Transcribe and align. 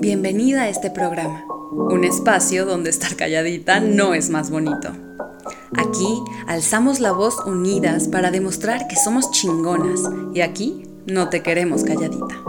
Bienvenida 0.00 0.62
a 0.62 0.68
este 0.68 0.90
programa, 0.90 1.44
un 1.70 2.04
espacio 2.04 2.66
donde 2.66 2.90
estar 2.90 3.16
calladita 3.16 3.80
no 3.80 4.14
es 4.14 4.30
más 4.30 4.50
bonito. 4.50 4.90
Aquí 5.76 6.22
alzamos 6.46 7.00
la 7.00 7.12
voz 7.12 7.36
unidas 7.46 8.08
para 8.08 8.30
demostrar 8.30 8.86
que 8.88 8.96
somos 8.96 9.30
chingonas 9.30 10.00
y 10.34 10.40
aquí 10.40 10.82
no 11.06 11.30
te 11.30 11.42
queremos 11.42 11.84
calladita. 11.84 12.42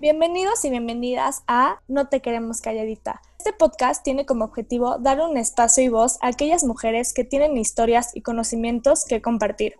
Bienvenidos 0.00 0.64
y 0.64 0.70
bienvenidas 0.70 1.42
a 1.46 1.80
No 1.86 2.08
te 2.08 2.20
queremos 2.20 2.60
calladita. 2.60 3.20
Este 3.38 3.52
podcast 3.52 4.02
tiene 4.02 4.26
como 4.26 4.44
objetivo 4.44 4.98
dar 4.98 5.20
un 5.20 5.36
espacio 5.36 5.84
y 5.84 5.88
voz 5.88 6.18
a 6.22 6.28
aquellas 6.28 6.64
mujeres 6.64 7.12
que 7.12 7.24
tienen 7.24 7.56
historias 7.56 8.10
y 8.14 8.22
conocimientos 8.22 9.04
que 9.04 9.22
compartir. 9.22 9.76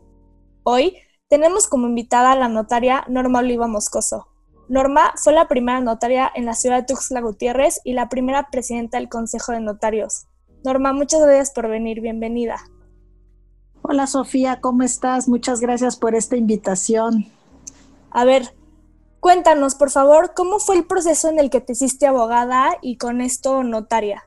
Hoy 0.62 0.96
tenemos 1.29 1.68
como 1.68 1.86
invitada 1.86 2.32
a 2.32 2.36
la 2.36 2.48
notaria 2.48 3.04
Norma 3.08 3.39
Oliva 3.39 3.66
Moscoso. 3.66 4.26
Norma 4.68 5.12
fue 5.16 5.32
la 5.32 5.48
primera 5.48 5.80
notaria 5.80 6.30
en 6.35 6.44
la 6.44 6.54
ciudad 6.54 6.79
de 6.79 6.86
Tuxtla 6.86 7.21
Gutiérrez 7.21 7.80
y 7.82 7.94
la 7.94 8.08
primera 8.08 8.48
presidenta 8.50 8.99
del 8.99 9.08
Consejo 9.08 9.52
de 9.52 9.61
Notarios. 9.61 10.26
Norma, 10.62 10.93
muchas 10.93 11.22
gracias 11.22 11.50
por 11.50 11.68
venir, 11.68 12.00
bienvenida. 12.00 12.61
Hola 13.82 14.07
Sofía, 14.07 14.61
¿cómo 14.61 14.82
estás? 14.82 15.29
Muchas 15.29 15.61
gracias 15.61 15.96
por 15.96 16.14
esta 16.14 16.36
invitación. 16.36 17.27
A 18.11 18.24
ver, 18.24 18.54
cuéntanos 19.18 19.74
por 19.74 19.90
favor, 19.90 20.35
¿cómo 20.36 20.58
fue 20.58 20.77
el 20.77 20.85
proceso 20.85 21.30
en 21.30 21.40
el 21.40 21.49
que 21.49 21.61
te 21.61 21.72
hiciste 21.72 22.07
abogada 22.07 22.77
y 22.82 22.99
con 22.99 23.22
esto 23.22 23.64
notaria? 23.64 24.24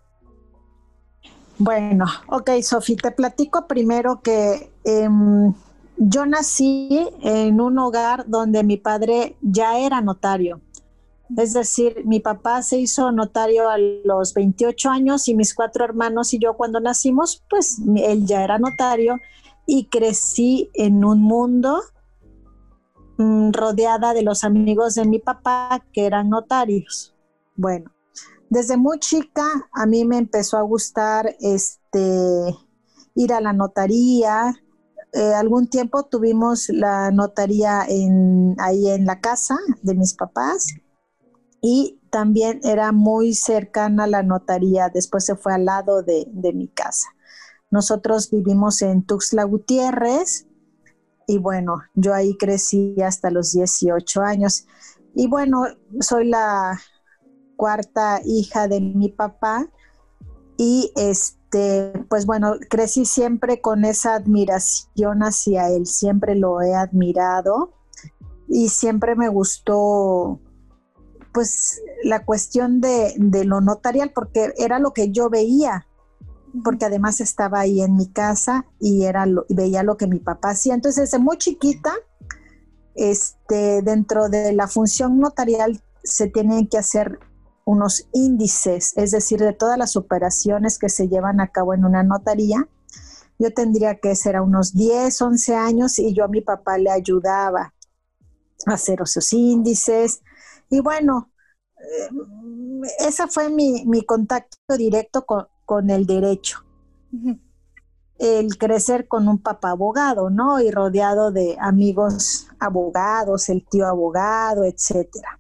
Bueno, 1.60 2.06
ok, 2.28 2.50
Sofía, 2.64 2.98
te 3.02 3.12
platico 3.12 3.68
primero 3.68 4.22
que 4.22 4.72
em, 4.84 5.54
yo 5.98 6.26
nací 6.26 7.08
en 7.22 7.62
un 7.62 7.78
hogar 7.80 8.26
donde 8.28 8.64
mi 8.64 8.78
padre 8.78 9.38
ya 9.42 9.80
era 9.80 10.02
notario. 10.02 10.62
Es 11.38 11.54
decir, 11.54 12.04
mi 12.06 12.20
papá 12.20 12.62
se 12.62 12.78
hizo 12.78 13.12
notario 13.12 13.70
a 13.70 13.78
los 13.78 14.34
28 14.34 14.90
años 14.90 15.28
y 15.28 15.36
mis 15.36 15.54
cuatro 15.56 15.84
hermanos 15.86 16.34
y 16.34 16.40
yo 16.40 16.56
cuando 16.56 16.80
nacimos, 16.80 17.44
pues 17.50 17.82
él 17.96 18.26
ya 18.26 18.44
era 18.44 18.60
notario 18.60 19.20
y 19.66 19.88
crecí 19.88 20.70
en 20.74 21.06
un 21.06 21.22
mundo 21.22 21.82
mm, 23.18 23.52
rodeada 23.52 24.14
de 24.14 24.22
los 24.22 24.44
amigos 24.44 24.96
de 24.96 25.06
mi 25.06 25.20
papá 25.20 25.84
que 25.92 26.06
eran 26.06 26.30
notarios. 26.30 27.16
Bueno, 27.56 27.92
desde 28.50 28.78
muy 28.78 29.00
chica 29.00 29.46
a 29.74 29.86
mí 29.86 30.06
me 30.06 30.18
empezó 30.18 30.58
a 30.58 30.62
gustar 30.62 31.36
este 31.40 32.56
ir 33.16 33.34
a 33.34 33.42
la 33.42 33.54
notaría, 33.54 34.54
eh, 35.14 35.34
algún 35.34 35.68
tiempo 35.68 36.04
tuvimos 36.04 36.70
la 36.70 37.12
notaría 37.12 37.86
en, 37.88 38.56
ahí 38.60 38.90
en 38.90 39.06
la 39.06 39.20
casa 39.20 39.58
de 39.82 39.94
mis 39.94 40.14
papás 40.16 40.74
y 41.62 42.00
también 42.10 42.60
era 42.64 42.92
muy 42.92 43.34
cercana 43.34 44.08
la 44.08 44.24
notaría, 44.24 44.90
después 44.90 45.26
se 45.26 45.36
fue 45.36 45.54
al 45.54 45.66
lado 45.66 46.04
de, 46.04 46.28
de 46.32 46.54
mi 46.54 46.68
casa. 46.68 47.08
Nosotros 47.70 48.30
vivimos 48.32 48.82
en 48.82 49.04
Tuxtla 49.04 49.44
Gutiérrez 49.44 50.48
y 51.28 51.38
bueno, 51.38 51.82
yo 51.94 52.14
ahí 52.14 52.36
crecí 52.38 52.96
hasta 53.02 53.32
los 53.32 53.54
18 53.54 54.22
años. 54.22 54.66
Y 55.16 55.28
bueno, 55.28 55.64
soy 56.00 56.28
la 56.28 56.80
cuarta 57.56 58.20
hija 58.26 58.68
de 58.68 58.82
mi 58.82 59.10
papá 59.10 59.70
y 60.58 60.92
este 60.96 61.44
pues 62.10 62.26
bueno, 62.26 62.56
crecí 62.70 63.06
siempre 63.06 63.62
con 63.62 63.86
esa 63.86 64.16
admiración 64.16 65.22
hacia 65.22 65.70
él, 65.70 65.86
siempre 65.86 66.36
lo 66.36 66.62
he 66.62 66.74
admirado 66.74 67.74
y 68.48 68.70
siempre 68.70 69.16
me 69.16 69.30
gustó 69.30 70.40
pues 71.32 71.82
la 72.04 72.26
cuestión 72.26 72.80
de, 72.80 73.16
lo 73.46 73.62
notarial 73.62 74.12
porque 74.14 74.54
era 74.58 74.80
lo 74.80 74.94
que 74.94 75.12
yo 75.12 75.30
veía, 75.30 75.88
porque 76.64 76.86
además 76.86 77.22
estaba 77.22 77.62
ahí 77.62 77.82
en 77.82 77.96
mi 77.96 78.08
casa 78.08 78.66
y 78.80 79.06
era 79.06 79.26
veía 79.50 79.82
lo 79.82 79.98
que 79.98 80.06
mi 80.06 80.20
papá 80.20 80.52
hacía. 80.52 80.76
Entonces, 80.76 81.10
desde 81.10 81.24
muy 81.24 81.38
chiquita, 81.38 81.92
este, 82.94 83.82
dentro 83.82 84.30
de 84.30 84.54
la 84.54 84.68
función 84.68 85.20
notarial 85.20 85.82
se 86.04 86.28
tienen 86.28 86.68
que 86.68 86.78
hacer 86.78 87.18
unos 87.66 88.08
índices, 88.14 88.94
es 88.98 89.12
decir, 89.12 89.40
de 89.40 89.54
todas 89.54 89.78
las 89.78 89.96
operaciones 89.96 90.78
que 90.78 90.90
se 90.90 91.08
llevan 91.08 91.40
a 91.40 91.48
cabo 91.48 91.74
en 91.74 91.86
una 91.86 92.04
notaría. 92.04 92.68
Yo 93.40 93.54
tendría 93.54 94.00
que 94.00 94.16
ser 94.16 94.36
a 94.36 94.42
unos 94.42 94.74
10, 94.74 95.22
11 95.22 95.56
años 95.56 96.00
y 96.00 96.14
yo 96.14 96.26
a 96.26 96.28
mi 96.28 96.42
papá 96.42 96.78
le 96.78 96.92
ayudaba 96.92 97.74
a 98.66 98.74
hacer 98.74 99.02
esos 99.02 99.32
índices. 99.34 100.22
Y 100.70 100.82
bueno, 100.82 101.32
eh, 101.78 102.10
ese 103.00 103.28
fue 103.28 103.50
mi, 103.50 104.06
contacto 104.06 104.78
directo 104.78 105.26
con, 105.26 105.90
el 105.90 106.06
derecho. 106.06 106.64
El 108.20 108.58
crecer 108.58 109.08
con 109.08 109.28
un 109.28 109.40
papá 109.40 109.72
abogado, 109.72 110.30
¿no? 110.30 110.62
Y 110.62 110.70
rodeado 110.70 111.32
de 111.32 111.58
amigos 111.60 112.48
abogados, 112.60 113.50
el 113.50 113.66
tío 113.68 113.88
abogado, 113.88 114.64
etcétera. 114.64 115.40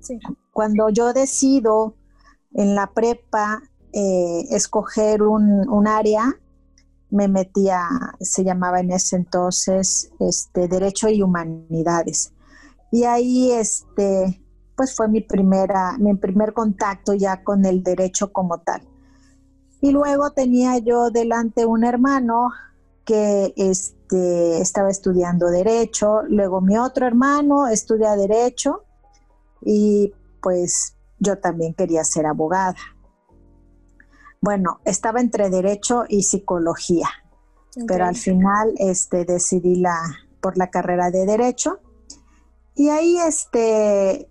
Sí 0.00 0.18
cuando 0.56 0.88
yo 0.88 1.12
decido 1.12 1.96
en 2.54 2.74
la 2.74 2.86
prepa 2.94 3.60
eh, 3.92 4.46
escoger 4.48 5.22
un, 5.22 5.86
área, 5.86 6.34
me 7.10 7.28
metía, 7.28 7.86
se 8.20 8.42
llamaba 8.42 8.80
en 8.80 8.90
ese 8.90 9.16
entonces, 9.16 10.10
este, 10.18 10.66
Derecho 10.66 11.10
y 11.10 11.20
Humanidades. 11.20 12.32
Y 12.90 13.04
ahí, 13.04 13.52
este, 13.52 14.42
pues 14.74 14.96
fue 14.96 15.08
mi 15.08 15.20
primera, 15.20 15.98
mi 15.98 16.14
primer 16.14 16.54
contacto 16.54 17.12
ya 17.12 17.44
con 17.44 17.66
el 17.66 17.82
derecho 17.82 18.32
como 18.32 18.56
tal. 18.56 18.80
Y 19.82 19.90
luego 19.90 20.30
tenía 20.30 20.78
yo 20.78 21.10
delante 21.10 21.66
un 21.66 21.84
hermano 21.84 22.48
que 23.04 23.52
este, 23.58 24.62
estaba 24.62 24.88
estudiando 24.88 25.50
derecho, 25.50 26.22
luego 26.30 26.62
mi 26.62 26.78
otro 26.78 27.06
hermano 27.06 27.66
estudia 27.68 28.16
derecho 28.16 28.84
y 29.60 30.14
pues 30.42 30.96
yo 31.18 31.38
también 31.38 31.74
quería 31.74 32.04
ser 32.04 32.26
abogada. 32.26 32.76
Bueno, 34.40 34.80
estaba 34.84 35.20
entre 35.20 35.50
derecho 35.50 36.04
y 36.08 36.22
psicología, 36.22 37.08
pero 37.86 38.04
al 38.04 38.16
final 38.16 38.74
este, 38.78 39.24
decidí 39.24 39.76
la, 39.76 39.98
por 40.40 40.56
la 40.56 40.70
carrera 40.70 41.10
de 41.10 41.26
derecho. 41.26 41.80
Y 42.74 42.90
ahí 42.90 43.16
este, 43.18 44.28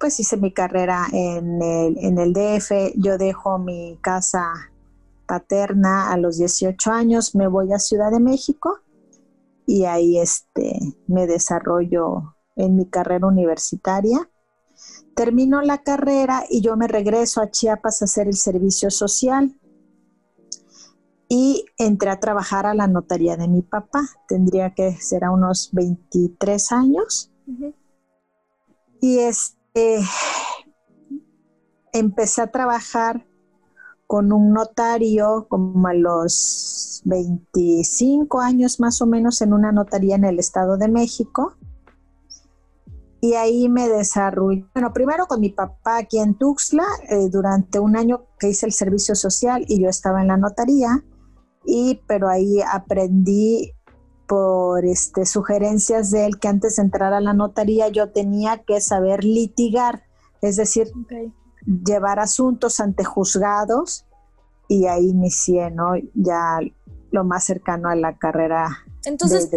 pues 0.00 0.18
hice 0.18 0.36
mi 0.36 0.52
carrera 0.52 1.06
en 1.12 1.62
el, 1.62 1.98
en 1.98 2.18
el 2.18 2.32
DF, 2.32 2.94
yo 2.96 3.18
dejo 3.18 3.58
mi 3.58 3.98
casa 4.00 4.52
paterna 5.26 6.12
a 6.12 6.16
los 6.16 6.38
18 6.38 6.90
años, 6.90 7.34
me 7.34 7.48
voy 7.48 7.72
a 7.72 7.78
Ciudad 7.78 8.10
de 8.10 8.20
México 8.20 8.80
y 9.66 9.84
ahí 9.84 10.18
este, 10.18 10.78
me 11.06 11.26
desarrollo 11.26 12.34
en 12.56 12.76
mi 12.76 12.86
carrera 12.88 13.26
universitaria 13.26 14.28
Termino 15.14 15.62
la 15.62 15.78
carrera 15.78 16.44
y 16.48 16.60
yo 16.60 16.76
me 16.76 16.88
regreso 16.88 17.40
a 17.40 17.50
Chiapas 17.50 18.02
a 18.02 18.06
hacer 18.06 18.26
el 18.26 18.36
servicio 18.36 18.90
social 18.90 19.56
y 21.28 21.64
entré 21.78 22.10
a 22.10 22.20
trabajar 22.20 22.66
a 22.66 22.74
la 22.74 22.86
notaría 22.86 23.36
de 23.36 23.48
mi 23.48 23.62
papá. 23.62 24.02
Tendría 24.28 24.74
que 24.74 24.92
ser 24.96 25.24
a 25.24 25.30
unos 25.30 25.70
23 25.72 26.72
años. 26.72 27.30
Y 29.00 29.18
este, 29.18 30.00
empecé 31.92 32.42
a 32.42 32.50
trabajar 32.50 33.26
con 34.06 34.32
un 34.32 34.52
notario 34.52 35.46
como 35.48 35.88
a 35.88 35.94
los 35.94 37.02
25 37.04 38.40
años 38.40 38.80
más 38.80 39.00
o 39.00 39.06
menos 39.06 39.40
en 39.42 39.52
una 39.52 39.72
notaría 39.72 40.16
en 40.16 40.24
el 40.24 40.38
Estado 40.38 40.76
de 40.76 40.88
México 40.88 41.56
y 43.24 43.36
ahí 43.36 43.70
me 43.70 43.88
desarrollé, 43.88 44.66
bueno, 44.74 44.92
primero 44.92 45.26
con 45.26 45.40
mi 45.40 45.48
papá 45.48 45.96
aquí 45.96 46.18
en 46.18 46.34
Tuxtla, 46.34 46.84
eh, 47.08 47.30
durante 47.30 47.78
un 47.78 47.96
año 47.96 48.26
que 48.38 48.50
hice 48.50 48.66
el 48.66 48.72
servicio 48.72 49.14
social 49.14 49.64
y 49.66 49.80
yo 49.80 49.88
estaba 49.88 50.20
en 50.20 50.28
la 50.28 50.36
notaría, 50.36 51.02
y 51.64 52.02
pero 52.06 52.28
ahí 52.28 52.60
aprendí 52.60 53.72
por 54.26 54.84
este, 54.84 55.24
sugerencias 55.24 56.10
de 56.10 56.26
él 56.26 56.38
que 56.38 56.48
antes 56.48 56.76
de 56.76 56.82
entrar 56.82 57.14
a 57.14 57.20
la 57.22 57.32
notaría 57.32 57.88
yo 57.88 58.10
tenía 58.10 58.62
que 58.62 58.82
saber 58.82 59.24
litigar, 59.24 60.02
es 60.42 60.56
decir, 60.56 60.88
llevar 61.66 62.18
asuntos 62.18 62.78
ante 62.78 63.04
juzgados 63.04 64.04
y 64.68 64.84
ahí 64.84 65.08
inicié, 65.08 65.70
¿no? 65.70 65.94
Ya 66.12 66.58
lo 67.10 67.24
más 67.24 67.44
cercano 67.44 67.88
a 67.88 67.96
la 67.96 68.18
carrera 68.18 68.83
entonces, 69.04 69.50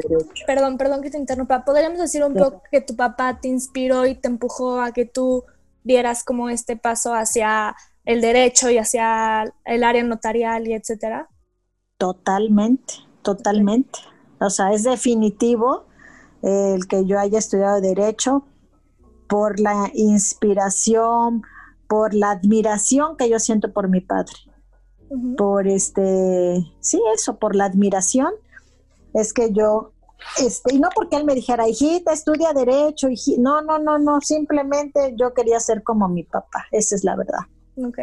perdón, 0.45 0.77
perdón 0.77 1.01
que 1.01 1.09
te 1.09 1.17
interrumpa. 1.17 1.63
¿Podríamos 1.63 1.99
decir 1.99 2.23
un 2.23 2.33
poco 2.33 2.61
que 2.71 2.81
tu 2.81 2.95
papá 2.95 3.39
te 3.39 3.47
inspiró 3.47 4.05
y 4.05 4.15
te 4.15 4.27
empujó 4.27 4.81
a 4.81 4.91
que 4.91 5.05
tú 5.05 5.44
vieras 5.83 6.23
como 6.23 6.49
este 6.49 6.75
paso 6.75 7.13
hacia 7.13 7.75
el 8.05 8.21
derecho 8.21 8.69
y 8.69 8.77
hacia 8.77 9.53
el 9.65 9.83
área 9.83 10.03
notarial 10.03 10.67
y 10.67 10.73
etcétera? 10.73 11.29
Totalmente, 11.97 12.94
totalmente. 13.21 13.99
o 14.39 14.49
sea, 14.49 14.71
es 14.71 14.83
definitivo 14.83 15.85
el 16.43 16.88
que 16.88 17.05
yo 17.05 17.19
haya 17.19 17.39
estudiado 17.39 17.81
derecho 17.81 18.45
por 19.27 19.59
la 19.59 19.91
inspiración, 19.93 21.43
por 21.88 22.13
la 22.13 22.31
admiración 22.31 23.17
que 23.17 23.29
yo 23.29 23.39
siento 23.39 23.73
por 23.73 23.89
mi 23.89 24.01
padre. 24.01 24.33
Por 25.38 25.67
este, 25.67 26.65
sí, 26.79 27.01
eso, 27.13 27.38
por 27.38 27.55
la 27.55 27.65
admiración. 27.65 28.33
Es 29.17 29.33
que 29.33 29.51
yo, 29.51 29.93
este, 30.39 30.75
y 30.75 30.79
no 30.79 30.89
porque 30.93 31.15
él 31.15 31.25
me 31.25 31.33
dijera, 31.33 31.67
hijita, 31.67 32.13
estudia 32.13 32.53
derecho, 32.53 33.07
no, 33.39 33.61
no, 33.61 33.79
no, 33.79 33.97
no, 33.97 34.21
simplemente 34.21 35.15
yo 35.17 35.33
quería 35.33 35.59
ser 35.59 35.81
como 35.81 36.07
mi 36.07 36.23
papá, 36.23 36.65
esa 36.71 36.95
es 36.95 37.03
la 37.03 37.15
verdad. 37.15 37.39
Ok. 37.77 37.97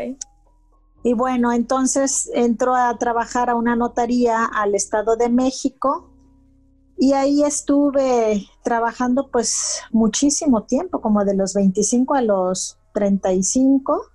Y 1.05 1.13
bueno, 1.13 1.53
entonces 1.53 2.31
entró 2.35 2.75
a 2.75 2.97
trabajar 2.99 3.51
a 3.51 3.55
una 3.55 3.77
notaría 3.77 4.45
al 4.45 4.75
Estado 4.75 5.17
de 5.17 5.29
México 5.29 6.11
y 6.97 7.13
ahí 7.13 7.45
estuve 7.45 8.49
trabajando 8.63 9.31
pues 9.31 9.83
muchísimo 9.93 10.65
tiempo, 10.65 11.01
como 11.01 11.25
de 11.25 11.37
los 11.37 11.55
25 11.55 12.15
a 12.15 12.23
los 12.23 12.79
35. 12.95 14.07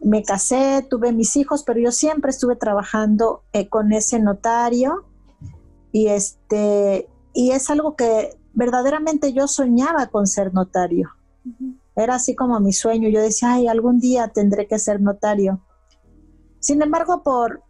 Me 0.00 0.22
casé, 0.22 0.86
tuve 0.88 1.12
mis 1.12 1.34
hijos, 1.36 1.62
pero 1.64 1.80
yo 1.80 1.92
siempre 1.92 2.30
estuve 2.30 2.56
trabajando 2.56 3.44
eh, 3.52 3.68
con 3.68 3.92
ese 3.92 4.18
notario 4.18 5.04
y 5.92 6.08
este 6.08 7.08
y 7.34 7.52
es 7.52 7.70
algo 7.70 7.96
que 7.96 8.36
verdaderamente 8.54 9.32
yo 9.32 9.46
soñaba 9.46 10.08
con 10.08 10.26
ser 10.26 10.52
notario. 10.52 11.10
Era 11.96 12.16
así 12.16 12.34
como 12.34 12.58
mi 12.60 12.72
sueño. 12.72 13.08
Yo 13.08 13.20
decía, 13.20 13.54
ay, 13.54 13.66
algún 13.68 13.98
día 13.98 14.28
tendré 14.28 14.66
que 14.66 14.78
ser 14.78 15.00
notario. 15.00 15.60
Sin 16.60 16.80
embargo, 16.82 17.22
por 17.22 17.62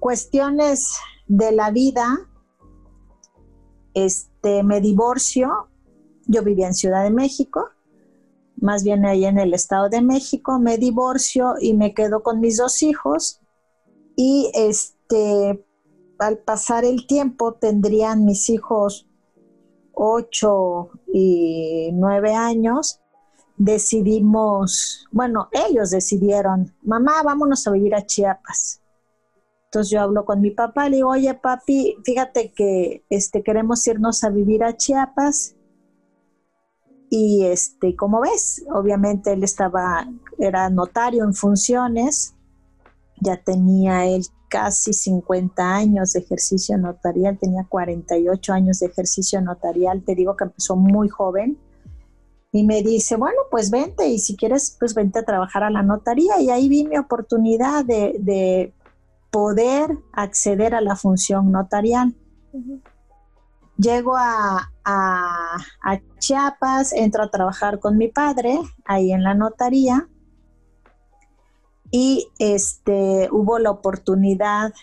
cuestiones 0.00 0.96
de 1.26 1.52
la 1.52 1.70
vida, 1.70 2.28
este, 3.94 4.62
me 4.62 4.80
divorcio. 4.80 5.68
Yo 6.26 6.42
vivía 6.42 6.66
en 6.66 6.74
Ciudad 6.74 7.04
de 7.04 7.10
México, 7.10 7.68
más 8.56 8.82
bien 8.82 9.04
ahí 9.04 9.24
en 9.24 9.38
el 9.38 9.54
Estado 9.54 9.88
de 9.88 10.02
México. 10.02 10.58
Me 10.58 10.78
divorcio 10.78 11.54
y 11.60 11.74
me 11.74 11.94
quedo 11.94 12.22
con 12.22 12.40
mis 12.40 12.56
dos 12.56 12.82
hijos. 12.82 13.40
Y 14.16 14.50
este, 14.54 15.64
al 16.18 16.38
pasar 16.38 16.84
el 16.84 17.06
tiempo 17.06 17.54
tendrían 17.54 18.24
mis 18.24 18.48
hijos 18.50 19.06
ocho 19.92 20.90
y 21.12 21.90
nueve 21.92 22.34
años 22.34 23.00
decidimos, 23.56 25.06
bueno, 25.12 25.48
ellos 25.52 25.90
decidieron, 25.90 26.74
mamá, 26.82 27.22
vámonos 27.22 27.66
a 27.66 27.70
vivir 27.70 27.94
a 27.94 28.04
Chiapas. 28.04 28.80
Entonces 29.66 29.90
yo 29.90 30.00
hablo 30.00 30.24
con 30.24 30.40
mi 30.40 30.50
papá, 30.50 30.88
le 30.88 30.96
digo, 30.96 31.10
oye 31.10 31.34
papi, 31.34 31.96
fíjate 32.04 32.52
que 32.52 33.04
este, 33.10 33.42
queremos 33.42 33.86
irnos 33.86 34.22
a 34.24 34.30
vivir 34.30 34.64
a 34.64 34.76
Chiapas. 34.76 35.56
Y 37.10 37.44
este, 37.44 37.94
como 37.94 38.20
ves, 38.20 38.64
obviamente 38.72 39.32
él 39.32 39.44
estaba, 39.44 40.08
era 40.38 40.68
notario 40.70 41.24
en 41.24 41.34
funciones, 41.34 42.34
ya 43.20 43.36
tenía 43.36 44.06
él 44.06 44.26
casi 44.54 44.92
50 44.92 45.74
años 45.74 46.12
de 46.12 46.20
ejercicio 46.20 46.78
notarial, 46.78 47.36
tenía 47.40 47.66
48 47.68 48.52
años 48.52 48.78
de 48.78 48.86
ejercicio 48.86 49.40
notarial, 49.40 50.04
te 50.04 50.14
digo 50.14 50.36
que 50.36 50.44
empezó 50.44 50.76
muy 50.76 51.08
joven 51.08 51.58
y 52.52 52.62
me 52.62 52.80
dice, 52.84 53.16
bueno, 53.16 53.40
pues 53.50 53.72
vente 53.72 54.06
y 54.06 54.20
si 54.20 54.36
quieres, 54.36 54.76
pues 54.78 54.94
vente 54.94 55.18
a 55.18 55.24
trabajar 55.24 55.64
a 55.64 55.70
la 55.70 55.82
notaría. 55.82 56.40
Y 56.40 56.50
ahí 56.50 56.68
vi 56.68 56.84
mi 56.84 56.96
oportunidad 56.96 57.84
de, 57.84 58.72
poder 59.32 59.98
acceder 60.12 60.76
a 60.76 60.80
la 60.80 60.94
función 60.94 61.50
notarial. 61.50 62.14
Llego 63.76 64.16
a, 64.16 64.70
a, 64.84 65.58
Chiapas, 66.20 66.92
entro 66.92 67.24
a 67.24 67.30
trabajar 67.32 67.80
con 67.80 67.98
mi 67.98 68.06
padre 68.06 68.60
ahí 68.84 69.10
en 69.10 69.24
la 69.24 69.34
notaría 69.34 70.08
y 71.96 72.26
este, 72.40 73.28
hubo 73.30 73.60
la 73.60 73.70
oportunidad 73.70 74.74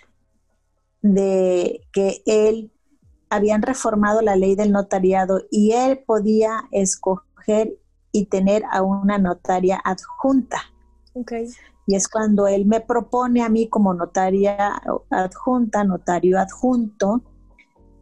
de 1.02 1.82
que 1.92 2.24
él 2.26 2.72
habían 3.30 3.64
reformado 3.64 4.22
la 4.22 4.38
ley 4.38 4.56
del 4.56 4.72
notariado 4.72 5.42
y 5.52 5.74
él 5.74 6.00
podía 6.08 6.70
escoger 6.72 7.78
y 8.14 8.28
tener 8.28 8.64
a 8.72 8.82
una 8.82 9.18
notaria 9.18 9.82
adjunta. 9.84 10.62
Y 11.86 11.96
es 11.96 12.08
cuando 12.08 12.48
él 12.48 12.66
me 12.66 12.80
propone 12.80 13.44
a 13.44 13.50
mí 13.50 13.68
como 13.68 13.94
notaria 13.94 14.82
adjunta, 15.10 15.84
notario 15.84 16.40
adjunto, 16.40 17.24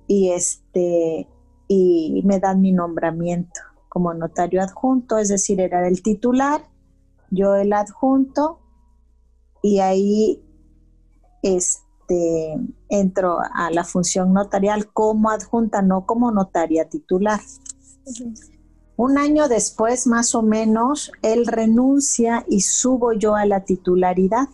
y 0.05 0.33
este 0.33 1.27
y 1.67 2.21
me 2.25 2.39
dan 2.39 2.61
mi 2.61 2.73
nombramiento 2.73 3.59
como 3.87 4.13
notario 4.13 4.61
adjunto, 4.61 5.17
es 5.17 5.29
decir, 5.29 5.59
era 5.61 5.87
el 5.87 6.03
titular, 6.03 6.61
yo 7.31 7.55
el 7.55 7.73
adjunto, 7.73 8.59
y 9.61 9.79
ahí 9.79 10.43
este 11.41 12.57
entro 12.89 13.39
a 13.39 13.69
la 13.71 13.83
función 13.83 14.33
notarial 14.33 14.91
como 14.91 15.29
adjunta, 15.29 15.81
no 15.81 16.05
como 16.05 16.31
notaria 16.31 16.89
titular. 16.89 17.39
Un 18.95 19.17
año 19.17 19.47
después, 19.47 20.07
más 20.07 20.35
o 20.35 20.41
menos, 20.41 21.11
él 21.21 21.45
renuncia 21.45 22.45
y 22.49 22.61
subo 22.61 23.13
yo 23.13 23.35
a 23.35 23.45
la 23.45 23.63
titularidad 23.63 24.49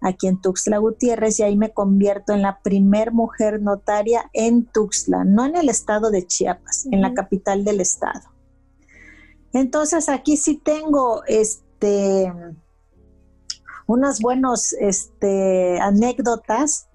aquí 0.00 0.28
en 0.28 0.40
Tuxtla 0.40 0.78
Gutiérrez 0.78 1.40
y 1.40 1.42
ahí 1.42 1.56
me 1.56 1.72
convierto 1.72 2.32
en 2.32 2.42
la 2.42 2.60
primer 2.62 3.12
mujer 3.12 3.60
notaria 3.60 4.30
en 4.32 4.64
Tuxtla, 4.64 5.24
no 5.24 5.44
en 5.44 5.56
el 5.56 5.68
estado 5.68 6.10
de 6.10 6.26
Chiapas, 6.26 6.86
en 6.90 7.02
la 7.02 7.14
capital 7.14 7.64
del 7.64 7.80
estado. 7.80 8.30
Entonces 9.52 10.08
aquí 10.08 10.36
sí 10.36 10.56
tengo 10.56 11.24
este 11.26 12.32
unas 13.88 14.20
buenas 14.20 14.74
este, 14.78 15.80
anécdotas 15.80 16.88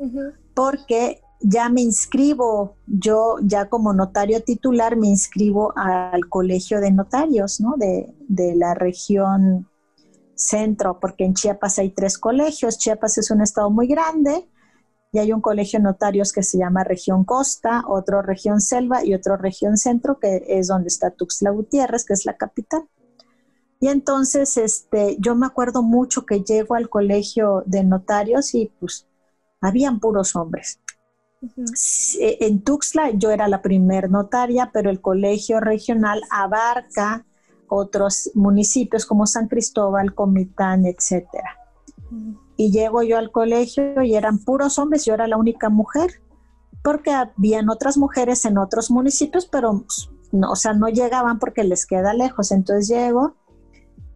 porque 0.53 1.21
ya 1.41 1.67
me 1.67 1.81
inscribo, 1.81 2.77
yo 2.85 3.37
ya 3.41 3.67
como 3.67 3.93
notario 3.93 4.41
titular 4.43 4.95
me 4.95 5.07
inscribo 5.07 5.73
al 5.75 6.29
colegio 6.29 6.79
de 6.79 6.91
notarios, 6.91 7.59
¿no? 7.59 7.73
De, 7.77 8.13
la 8.55 8.75
región 8.75 9.67
centro, 10.35 10.99
porque 10.99 11.25
en 11.25 11.33
Chiapas 11.33 11.79
hay 11.79 11.89
tres 11.89 12.17
colegios, 12.17 12.77
Chiapas 12.77 13.17
es 13.17 13.31
un 13.31 13.41
estado 13.41 13.71
muy 13.71 13.87
grande 13.87 14.47
y 15.11 15.19
hay 15.19 15.33
un 15.33 15.41
colegio 15.41 15.79
de 15.79 15.83
notarios 15.83 16.31
que 16.31 16.43
se 16.43 16.59
llama 16.59 16.83
región 16.83 17.23
costa, 17.23 17.83
otro 17.87 18.21
región 18.21 18.61
selva 18.61 19.03
y 19.03 19.15
otro 19.15 19.35
región 19.35 19.77
centro, 19.77 20.19
que 20.19 20.43
es 20.47 20.67
donde 20.67 20.87
está 20.87 21.09
Tuxtla 21.09 21.50
Gutiérrez, 21.50 22.05
que 22.05 22.13
es 22.13 22.25
la 22.25 22.38
capital. 22.38 22.88
Y 23.83 23.89
entonces, 23.89 24.55
este, 24.55 25.17
yo 25.19 25.35
me 25.35 25.45
acuerdo 25.45 25.83
mucho 25.83 26.25
que 26.25 26.39
llego 26.39 26.75
al 26.75 26.87
colegio 26.87 27.63
de 27.65 27.83
notarios 27.83 28.55
y 28.55 28.71
pues 28.79 29.09
habían 29.59 29.99
puros 29.99 30.37
hombres. 30.37 30.79
Eh, 32.17 32.37
en 32.39 32.61
Tuxtla 32.63 33.11
yo 33.11 33.29
era 33.29 33.49
la 33.49 33.61
primer 33.61 34.09
notaria, 34.09 34.71
pero 34.73 34.89
el 34.89 35.01
colegio 35.01 35.59
regional 35.59 36.21
abarca 36.29 37.25
otros 37.67 38.31
municipios 38.35 39.05
como 39.05 39.27
San 39.27 39.49
Cristóbal, 39.49 40.15
Comitán, 40.15 40.85
etcétera. 40.85 41.57
Y 42.55 42.71
llego 42.71 43.03
yo 43.03 43.17
al 43.17 43.31
colegio 43.31 44.01
y 44.01 44.15
eran 44.15 44.39
puros 44.39 44.79
hombres, 44.79 45.03
yo 45.03 45.13
era 45.13 45.27
la 45.27 45.35
única 45.35 45.67
mujer, 45.67 46.21
porque 46.85 47.11
habían 47.11 47.69
otras 47.69 47.97
mujeres 47.97 48.45
en 48.45 48.59
otros 48.59 48.89
municipios, 48.89 49.45
pero 49.45 49.83
no, 50.31 50.51
o 50.51 50.55
sea, 50.55 50.71
no 50.71 50.87
llegaban 50.87 51.37
porque 51.37 51.65
les 51.65 51.85
queda 51.85 52.13
lejos. 52.13 52.53
Entonces 52.53 52.87
llego 52.87 53.35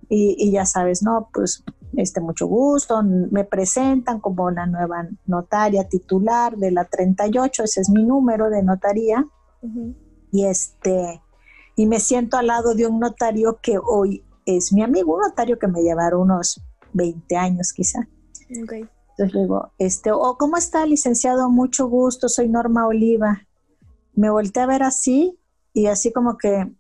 y, 0.10 0.36
y 0.38 0.52
ya 0.52 0.66
sabes, 0.66 1.04
no, 1.04 1.30
pues 1.34 1.64
este, 1.96 2.22
mucho 2.22 2.48
gusto, 2.48 3.02
me 3.04 3.44
presentan 3.44 4.20
como 4.20 4.52
la 4.52 4.66
nueva 4.66 5.08
notaria 5.26 5.88
titular 5.88 6.56
de 6.58 6.72
la 6.72 6.86
38, 6.86 7.64
ese 7.64 7.82
es 7.82 7.90
mi 7.90 8.04
número 8.04 8.50
de 8.50 8.64
notaría, 8.64 9.28
y 10.32 10.46
este, 10.46 11.22
y 11.76 11.88
me 11.88 12.00
siento 12.00 12.38
al 12.38 12.48
lado 12.48 12.76
de 12.76 12.86
un 12.88 13.00
notario 13.00 13.60
que 13.62 13.78
hoy 13.78 14.24
es 14.46 14.72
mi 14.74 14.84
amigo, 14.84 15.16
un 15.16 15.22
notario 15.22 15.58
que 15.60 15.68
me 15.68 15.82
llevará 15.82 16.18
unos 16.18 16.62
20 16.94 17.36
años 17.36 17.74
quizá. 17.74 18.08
Entonces 18.50 19.34
le 19.34 19.42
digo, 19.42 19.72
este, 19.80 20.12
oh, 20.12 20.38
¿cómo 20.38 20.58
está, 20.58 20.86
licenciado? 20.86 21.50
Mucho 21.50 21.88
gusto, 21.88 22.30
soy 22.30 22.50
Norma 22.50 22.88
Oliva. 22.88 23.42
Me 24.14 24.30
volteé 24.30 24.64
a 24.64 24.68
ver 24.68 24.84
así 24.84 25.40
y 25.74 25.88
así 25.88 26.12
como 26.12 26.38
que, 26.38 26.72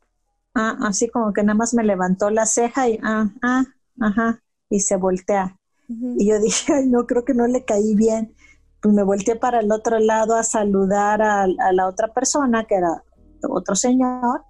ah, 0.57 0.77
así 0.81 1.07
como 1.07 1.31
que 1.33 1.43
nada 1.43 1.55
más 1.55 1.73
me 1.73 1.83
levantó 1.83 2.29
la 2.29 2.45
ceja 2.45 2.89
y, 2.89 2.99
ah, 3.03 3.29
ah, 3.41 3.63
ajá, 4.01 4.41
y 4.69 4.79
se 4.79 4.97
voltea. 4.97 5.57
Y 5.87 6.29
yo 6.29 6.39
dije, 6.41 6.73
ay, 6.73 6.87
no, 6.87 7.05
creo 7.05 7.23
que 7.23 7.33
no 7.33 7.47
le 7.47 7.63
caí 7.63 7.95
bien. 7.95 8.33
Pues 8.81 8.93
me 8.93 9.03
volteé 9.03 9.35
para 9.35 9.59
el 9.59 9.71
otro 9.71 9.99
lado 9.99 10.35
a 10.35 10.43
saludar 10.43 11.21
a, 11.21 11.47
la 11.47 11.87
otra 11.87 12.13
persona, 12.13 12.65
que 12.65 12.75
era 12.75 13.03
otro 13.49 13.75
señor. 13.75 14.43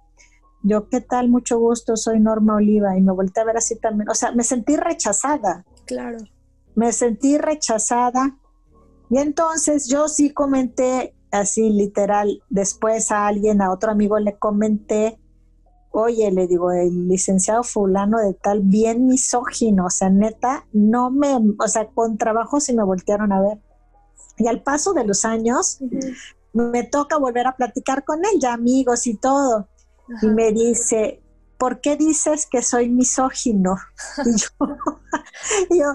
Yo, 0.62 0.88
¿qué 0.88 1.00
tal? 1.00 1.28
Mucho 1.28 1.58
gusto, 1.58 1.96
soy 1.96 2.20
Norma 2.20 2.56
Oliva. 2.56 2.96
Y 2.96 3.00
me 3.00 3.12
volteé 3.12 3.42
a 3.42 3.46
ver 3.46 3.56
así 3.56 3.76
también. 3.76 4.08
O 4.10 4.14
sea, 4.14 4.32
me 4.32 4.44
sentí 4.44 4.76
rechazada. 4.76 5.64
Claro. 5.86 6.18
Me 6.74 6.92
sentí 6.92 7.38
rechazada. 7.38 8.36
Y 9.08 9.18
entonces 9.18 9.88
yo 9.88 10.08
sí 10.08 10.30
comenté 10.30 11.14
así 11.30 11.70
literal, 11.70 12.42
después 12.48 13.10
a 13.10 13.26
alguien, 13.26 13.60
a 13.62 13.70
otro 13.70 13.90
amigo 13.90 14.18
le 14.18 14.38
comenté, 14.38 15.18
oye, 15.90 16.30
le 16.30 16.46
digo, 16.46 16.72
el 16.72 17.08
licenciado 17.08 17.62
fulano 17.62 18.18
de 18.18 18.34
tal, 18.34 18.60
bien 18.60 19.06
misógino, 19.06 19.86
o 19.86 19.90
sea, 19.90 20.10
neta, 20.10 20.66
no 20.72 21.10
me, 21.10 21.36
o 21.58 21.68
sea, 21.68 21.88
con 21.88 22.18
trabajo 22.18 22.60
sí 22.60 22.74
me 22.74 22.84
voltearon 22.84 23.32
a 23.32 23.40
ver. 23.40 23.58
Y 24.36 24.46
al 24.46 24.62
paso 24.62 24.92
de 24.92 25.04
los 25.04 25.24
años, 25.24 25.78
me 26.52 26.84
toca 26.84 27.18
volver 27.18 27.46
a 27.46 27.56
platicar 27.56 28.04
con 28.04 28.24
él, 28.24 28.40
ya 28.40 28.52
amigos 28.52 29.06
y 29.06 29.14
todo. 29.14 29.68
Y 30.22 30.28
me 30.28 30.52
dice, 30.52 31.22
¿por 31.58 31.80
qué 31.80 31.96
dices 31.96 32.46
que 32.46 32.62
soy 32.62 32.88
misógino? 32.88 33.76
Y 35.70 35.78
yo, 35.78 35.86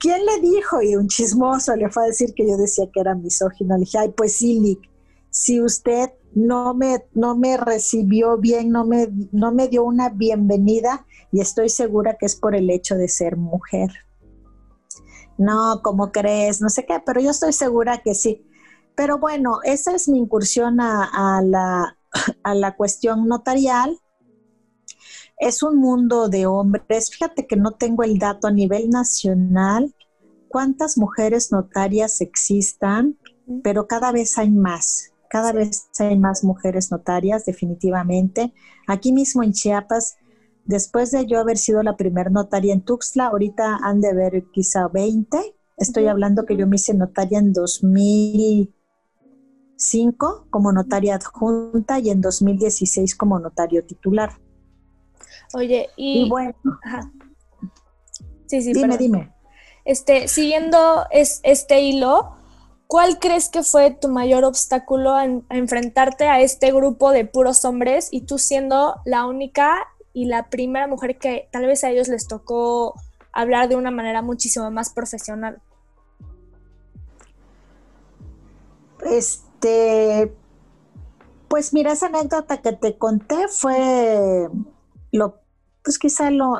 ¿quién 0.00 0.24
le 0.24 0.40
dijo? 0.40 0.82
Y 0.82 0.96
un 0.96 1.08
chismoso 1.08 1.74
le 1.76 1.90
fue 1.90 2.04
a 2.04 2.06
decir 2.06 2.34
que 2.34 2.46
yo 2.46 2.56
decía 2.56 2.86
que 2.92 3.00
era 3.00 3.14
misógino. 3.14 3.74
Le 3.76 3.80
dije, 3.80 3.98
ay, 3.98 4.12
pues 4.16 4.34
sí, 4.34 4.78
si 5.32 5.62
usted 5.62 6.10
no 6.34 6.74
me, 6.74 7.06
no 7.14 7.36
me 7.36 7.56
recibió 7.56 8.36
bien, 8.36 8.70
no 8.70 8.84
me, 8.84 9.08
no 9.32 9.50
me 9.50 9.68
dio 9.68 9.82
una 9.82 10.10
bienvenida, 10.10 11.06
y 11.32 11.40
estoy 11.40 11.70
segura 11.70 12.16
que 12.20 12.26
es 12.26 12.36
por 12.36 12.54
el 12.54 12.68
hecho 12.68 12.96
de 12.96 13.08
ser 13.08 13.38
mujer. 13.38 13.90
No, 15.38 15.80
¿cómo 15.82 16.12
crees? 16.12 16.60
No 16.60 16.68
sé 16.68 16.84
qué, 16.84 17.02
pero 17.04 17.20
yo 17.20 17.30
estoy 17.30 17.54
segura 17.54 18.02
que 18.02 18.14
sí. 18.14 18.46
Pero 18.94 19.18
bueno, 19.18 19.60
esa 19.64 19.94
es 19.94 20.06
mi 20.08 20.18
incursión 20.18 20.78
a, 20.80 21.40
la, 21.42 21.96
a 22.42 22.54
la 22.54 22.76
cuestión 22.76 23.26
notarial 23.26 23.98
es 25.38 25.62
un 25.62 25.76
mundo 25.78 26.28
de 26.28 26.46
hombres. 26.46 27.10
Fíjate 27.10 27.46
que 27.46 27.56
no 27.56 27.72
tengo 27.72 28.02
el 28.04 28.18
dato 28.18 28.46
a 28.46 28.52
nivel 28.52 28.90
nacional, 28.90 29.94
cuántas 30.48 30.98
mujeres 30.98 31.50
notarias 31.50 32.20
existan, 32.20 33.18
pero 33.64 33.88
cada 33.88 34.12
vez 34.12 34.38
hay 34.38 34.50
más. 34.50 35.11
Cada 35.32 35.52
vez 35.52 35.88
hay 35.98 36.16
más 36.18 36.44
mujeres 36.44 36.92
notarias, 36.92 37.46
definitivamente. 37.46 38.52
Aquí 38.86 39.14
mismo 39.14 39.42
en 39.42 39.54
Chiapas, 39.54 40.18
después 40.66 41.10
de 41.10 41.24
yo 41.24 41.40
haber 41.40 41.56
sido 41.56 41.82
la 41.82 41.96
primer 41.96 42.30
notaria 42.30 42.74
en 42.74 42.82
Tuxtla, 42.82 43.28
ahorita 43.28 43.78
han 43.82 44.02
de 44.02 44.12
ver 44.12 44.44
quizá 44.52 44.88
20. 44.88 45.38
Estoy 45.78 46.08
hablando 46.08 46.44
que 46.44 46.58
yo 46.58 46.66
me 46.66 46.76
hice 46.76 46.92
notaria 46.92 47.38
en 47.38 47.54
2005 47.54 50.48
como 50.50 50.70
notaria 50.70 51.14
adjunta 51.14 51.98
y 51.98 52.10
en 52.10 52.20
2016 52.20 53.16
como 53.16 53.38
notario 53.38 53.86
titular. 53.86 54.32
Oye, 55.54 55.88
y, 55.96 56.28
bueno. 56.28 56.52
Sí, 58.48 58.60
sí, 58.60 58.74
dime, 58.74 58.98
dime. 58.98 59.32
Este, 59.86 60.28
siguiendo 60.28 61.06
es, 61.10 61.40
este 61.42 61.80
hilo, 61.80 62.36
¿cuál 62.92 63.18
crees 63.18 63.48
que 63.48 63.62
fue 63.62 63.90
tu 63.90 64.08
mayor 64.08 64.44
obstáculo 64.44 65.14
a, 65.14 65.24
enfrentarte 65.24 66.28
a 66.28 66.42
este 66.42 66.70
grupo 66.72 67.10
de 67.10 67.24
puros 67.24 67.64
hombres 67.64 68.08
y 68.10 68.26
tú 68.26 68.36
siendo 68.36 68.96
la 69.06 69.24
única 69.24 69.88
y 70.12 70.26
la 70.26 70.50
primera 70.50 70.86
mujer 70.86 71.16
que 71.16 71.48
tal 71.50 71.64
vez 71.64 71.84
a 71.84 71.90
ellos 71.90 72.08
les 72.08 72.28
tocó 72.28 72.92
hablar 73.32 73.70
de 73.70 73.76
una 73.76 73.90
manera 73.90 74.20
muchísimo 74.20 74.70
más 74.70 74.92
profesional? 74.92 75.62
Este, 79.06 80.30
pues 81.48 81.72
mira, 81.72 81.92
esa 81.92 82.08
anécdota 82.08 82.60
que 82.60 82.74
te 82.74 82.98
conté 82.98 83.48
fue 83.48 84.50
lo 85.12 85.40
pues 85.82 85.98
quizá 85.98 86.30
lo, 86.30 86.58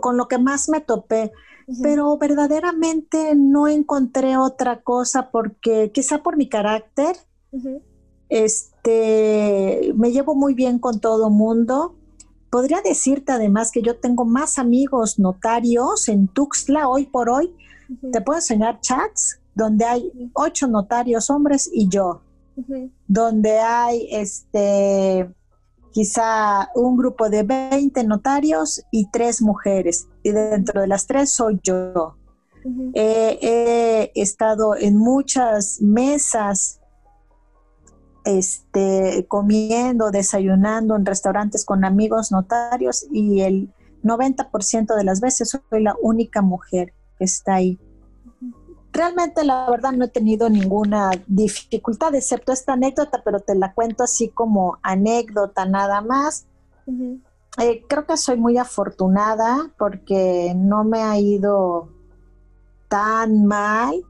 con 0.00 0.16
lo 0.16 0.28
que 0.28 0.38
más 0.38 0.68
me 0.68 0.80
topé, 0.80 1.32
pero 1.82 2.16
verdaderamente 2.16 3.34
no 3.34 3.66
encontré 3.68 4.36
otra 4.36 4.82
cosa 4.82 5.30
porque 5.30 5.90
quizá 5.92 6.22
por 6.22 6.36
mi 6.36 6.48
carácter, 6.48 7.16
este, 8.28 9.92
me 9.96 10.12
llevo 10.12 10.34
muy 10.34 10.54
bien 10.54 10.78
con 10.78 11.00
todo 11.00 11.30
mundo. 11.30 11.96
Podría 12.50 12.80
decirte 12.82 13.32
además 13.32 13.70
que 13.72 13.82
yo 13.82 13.98
tengo 13.98 14.24
más 14.24 14.58
amigos 14.58 15.18
notarios 15.18 16.08
en 16.08 16.28
Tuxtla 16.28 16.88
hoy 16.88 17.06
por 17.06 17.28
hoy. 17.28 17.54
Te 18.12 18.20
puedo 18.20 18.38
enseñar 18.38 18.80
chats 18.80 19.40
donde 19.54 19.84
hay 19.84 20.30
ocho 20.34 20.68
notarios 20.68 21.30
hombres 21.30 21.68
y 21.72 21.88
yo, 21.88 22.20
donde 23.08 23.58
hay 23.58 24.08
este 24.10 25.28
quizá 25.92 26.68
un 26.74 26.94
grupo 26.98 27.30
de 27.30 27.42
20 27.42 28.04
notarios 28.04 28.82
y 28.90 29.10
tres 29.10 29.40
mujeres. 29.40 30.06
Y 30.26 30.32
dentro 30.32 30.80
de 30.80 30.88
las 30.88 31.06
tres 31.06 31.30
soy 31.30 31.60
yo. 31.62 32.16
he 32.94 34.10
estado 34.14 34.74
en 34.74 34.96
muchas 34.96 35.80
mesas 35.80 36.80
este, 38.26 39.24
comiendo, 39.28 40.10
desayunando 40.10 40.96
en 40.96 41.06
restaurantes 41.06 41.64
con 41.64 41.84
amigos 41.84 42.32
notarios 42.32 43.06
y 43.12 43.42
el 43.42 43.72
90% 44.02 44.96
de 44.96 45.04
las 45.04 45.20
veces 45.20 45.50
soy 45.50 45.82
la 45.82 45.94
única 46.02 46.42
mujer 46.42 46.92
que 47.18 47.24
está 47.24 47.54
ahí. 47.54 47.78
Realmente 48.92 49.44
la 49.44 49.70
verdad 49.70 49.92
no 49.92 50.06
he 50.06 50.08
tenido 50.08 50.50
ninguna 50.50 51.12
dificultad, 51.28 52.16
excepto 52.16 52.52
esta 52.52 52.72
anécdota, 52.72 53.22
pero 53.24 53.38
te 53.38 53.54
la 53.54 53.74
cuento 53.74 54.02
así 54.02 54.28
como 54.28 54.78
anécdota 54.82 55.66
nada 55.66 56.00
más. 56.00 56.46
Eh, 57.58 57.84
creo 57.88 58.06
que 58.06 58.16
soy 58.16 58.36
muy 58.36 58.58
afortunada 58.58 59.72
porque 59.78 60.52
no 60.54 60.84
me 60.84 61.02
ha 61.02 61.18
ido 61.18 61.88
tan 62.88 63.46
mal. 63.46 64.02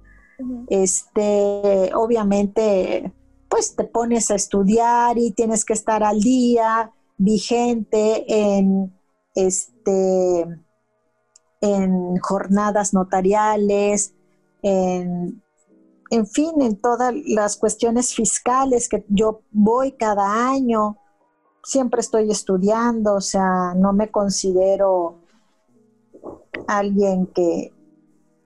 Este, 0.68 1.92
obviamente, 1.94 3.12
pues 3.48 3.74
te 3.74 3.84
pones 3.84 4.30
a 4.30 4.34
estudiar 4.34 5.16
y 5.16 5.32
tienes 5.32 5.64
que 5.64 5.72
estar 5.72 6.02
al 6.02 6.20
día, 6.20 6.92
vigente 7.16 8.24
en 8.28 8.92
este 9.34 10.46
en 11.60 12.16
jornadas 12.18 12.92
notariales, 12.92 14.14
en, 14.62 15.42
en 16.10 16.26
fin, 16.26 16.60
en 16.60 16.76
todas 16.76 17.14
las 17.26 17.56
cuestiones 17.56 18.14
fiscales 18.14 18.88
que 18.88 19.04
yo 19.08 19.42
voy 19.50 19.92
cada 19.92 20.50
año, 20.50 20.98
siempre 21.66 22.00
estoy 22.00 22.30
estudiando, 22.30 23.14
o 23.14 23.20
sea, 23.20 23.74
no 23.74 23.92
me 23.92 24.08
considero 24.08 25.16
alguien 26.68 27.26
que, 27.26 27.72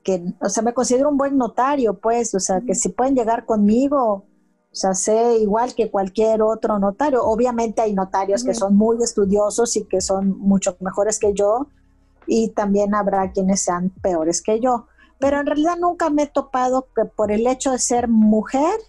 que, 0.02 0.24
o 0.40 0.48
sea, 0.48 0.62
me 0.62 0.72
considero 0.72 1.10
un 1.10 1.18
buen 1.18 1.36
notario, 1.36 1.98
pues, 1.98 2.34
o 2.34 2.40
sea, 2.40 2.62
que 2.62 2.74
si 2.74 2.88
pueden 2.88 3.14
llegar 3.14 3.44
conmigo, 3.44 4.24
o 4.72 4.74
sea, 4.74 4.94
sé 4.94 5.36
igual 5.36 5.74
que 5.74 5.90
cualquier 5.90 6.40
otro 6.40 6.78
notario. 6.78 7.22
Obviamente 7.22 7.82
hay 7.82 7.92
notarios 7.92 8.42
que 8.42 8.54
son 8.54 8.74
muy 8.74 9.02
estudiosos 9.02 9.76
y 9.76 9.84
que 9.84 10.00
son 10.00 10.38
mucho 10.38 10.78
mejores 10.80 11.18
que 11.18 11.34
yo, 11.34 11.66
y 12.26 12.48
también 12.48 12.94
habrá 12.94 13.32
quienes 13.32 13.60
sean 13.60 13.90
peores 14.00 14.40
que 14.40 14.60
yo. 14.60 14.86
Pero 15.18 15.40
en 15.40 15.44
realidad 15.44 15.76
nunca 15.78 16.08
me 16.08 16.22
he 16.22 16.26
topado 16.26 16.88
que 16.96 17.04
por 17.04 17.30
el 17.30 17.46
hecho 17.46 17.72
de 17.72 17.78
ser 17.80 18.08
mujer 18.08 18.80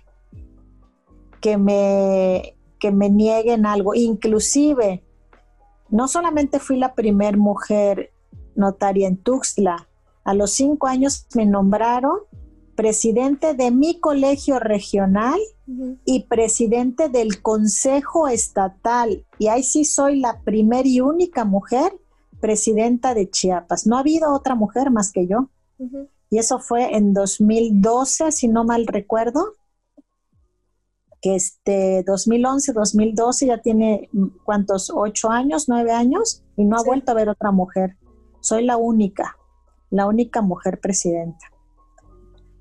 que 1.42 1.58
me, 1.58 2.56
que 2.82 2.92
me 2.92 3.10
nieguen 3.10 3.66
algo. 3.66 3.96
Inclusive, 3.96 5.06
no 5.90 6.10
solamente 6.10 6.60
fui 6.60 6.78
la 6.78 6.96
primer 6.96 7.38
mujer 7.38 8.12
notaria 8.56 9.08
en 9.08 9.18
Tuxtla, 9.18 9.88
a 10.24 10.34
los 10.34 10.52
cinco 10.52 10.88
años 10.88 11.26
me 11.34 11.46
nombraron 11.46 12.20
presidente 12.76 13.54
de 13.54 13.72
mi 13.72 14.00
colegio 14.00 14.60
regional 14.60 15.40
y 16.06 16.24
presidente 16.24 17.10
del 17.10 17.42
consejo 17.42 18.28
estatal. 18.28 19.26
Y 19.40 19.48
ahí 19.48 19.64
sí 19.64 19.86
soy 19.86 20.20
la 20.20 20.42
primera 20.42 20.88
y 20.88 21.02
única 21.02 21.46
mujer 21.46 21.94
presidenta 22.40 23.14
de 23.14 23.30
Chiapas. 23.30 23.88
No 23.88 23.98
ha 23.98 24.02
habido 24.02 24.34
otra 24.34 24.56
mujer 24.56 24.92
más 24.92 25.12
que 25.12 25.28
yo 25.28 25.50
y 26.30 26.38
eso 26.38 26.60
fue 26.60 26.96
en 26.96 27.14
2012, 27.14 28.32
si 28.32 28.48
no 28.48 28.64
mal 28.64 28.88
recuerdo, 28.88 29.54
este 31.22 32.04
2011, 32.06 32.74
2012 32.74 33.48
ya 33.48 33.58
tiene 33.60 34.10
mm, 34.12 34.28
cuántos, 34.44 34.92
ocho 34.94 35.30
años, 35.30 35.66
nueve 35.68 35.92
años 35.92 36.44
y 36.58 36.66
no 36.66 36.78
ha 36.78 36.84
vuelto 36.84 37.12
a 37.12 37.16
ver 37.16 37.30
otra 37.30 37.52
mujer. 37.52 37.98
Soy 38.42 38.66
la 38.66 38.78
única, 38.78 39.38
la 39.90 40.08
única 40.08 40.42
mujer 40.42 40.80
presidenta. 40.80 41.52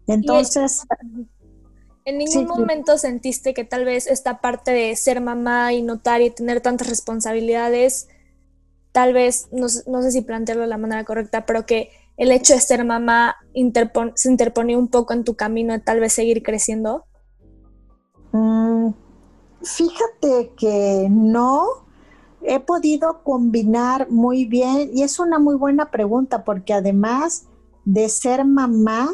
Entonces... 0.06 0.84
¿En 2.06 2.18
ningún 2.18 2.46
momento 2.46 2.96
sentiste 2.96 3.54
que 3.54 3.64
tal 3.64 3.84
vez 3.84 4.06
esta 4.06 4.40
parte 4.40 4.72
de 4.72 4.96
ser 4.96 5.20
mamá 5.20 5.72
y 5.74 5.82
notar 5.82 6.22
y 6.22 6.30
tener 6.30 6.60
tantas 6.60 6.88
responsabilidades, 6.88 8.08
tal 8.90 9.12
vez, 9.12 9.48
no, 9.52 9.66
no 9.86 10.02
sé 10.02 10.10
si 10.10 10.22
plantearlo 10.22 10.62
de 10.62 10.68
la 10.68 10.78
manera 10.78 11.04
correcta, 11.04 11.44
pero 11.44 11.66
que 11.66 11.90
el 12.16 12.32
hecho 12.32 12.54
de 12.54 12.60
ser 12.60 12.84
mamá 12.84 13.36
se 14.14 14.30
interpone 14.30 14.76
un 14.76 14.88
poco 14.88 15.12
en 15.12 15.24
tu 15.24 15.36
camino 15.36 15.72
de 15.72 15.78
tal 15.78 16.00
vez 16.00 16.14
seguir 16.14 16.42
creciendo? 16.42 17.06
Mm, 18.32 18.88
fíjate 19.62 20.52
que 20.56 21.08
no. 21.10 21.88
He 22.42 22.58
podido 22.58 23.22
combinar 23.22 24.10
muy 24.10 24.46
bien 24.46 24.90
y 24.94 25.02
es 25.02 25.18
una 25.18 25.38
muy 25.38 25.56
buena 25.56 25.90
pregunta 25.90 26.42
porque 26.42 26.72
además 26.72 27.46
de 27.84 28.08
ser 28.08 28.46
mamá, 28.46 29.10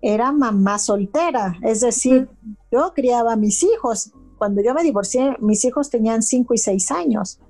era 0.00 0.30
mamá 0.30 0.78
soltera, 0.78 1.56
es 1.62 1.80
decir, 1.80 2.28
yo 2.70 2.92
criaba 2.94 3.32
a 3.32 3.36
mis 3.36 3.62
hijos. 3.62 4.12
Cuando 4.36 4.62
yo 4.62 4.72
me 4.74 4.84
divorcié, 4.84 5.36
mis 5.40 5.64
hijos 5.64 5.90
tenían 5.90 6.22
5 6.22 6.54
y 6.54 6.58
6 6.58 6.90
años. 6.92 7.40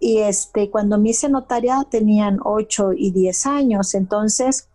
Y 0.00 0.18
este, 0.18 0.70
cuando 0.70 0.98
me 0.98 1.10
hice 1.10 1.28
notaria 1.28 1.86
tenían 1.90 2.38
8 2.42 2.92
y 2.96 3.10
10 3.10 3.46
años. 3.46 3.94
Entonces, 3.94 4.67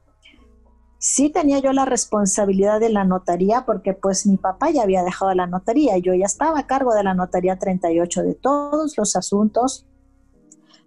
sí 1.03 1.29
tenía 1.29 1.59
yo 1.59 1.73
la 1.73 1.83
responsabilidad 1.83 2.79
de 2.79 2.87
la 2.87 3.03
notaría 3.03 3.65
porque 3.65 3.93
pues 3.93 4.25
mi 4.25 4.37
papá 4.37 4.71
ya 4.71 4.83
había 4.83 5.03
dejado 5.03 5.33
la 5.33 5.47
notaría. 5.47 5.97
Yo 5.97 6.13
ya 6.13 6.25
estaba 6.25 6.57
a 6.57 6.65
cargo 6.65 6.95
de 6.95 7.03
la 7.03 7.13
notaría 7.13 7.59
38 7.59 8.23
de 8.23 8.35
todos 8.35 8.97
los 8.97 9.17
asuntos. 9.17 9.85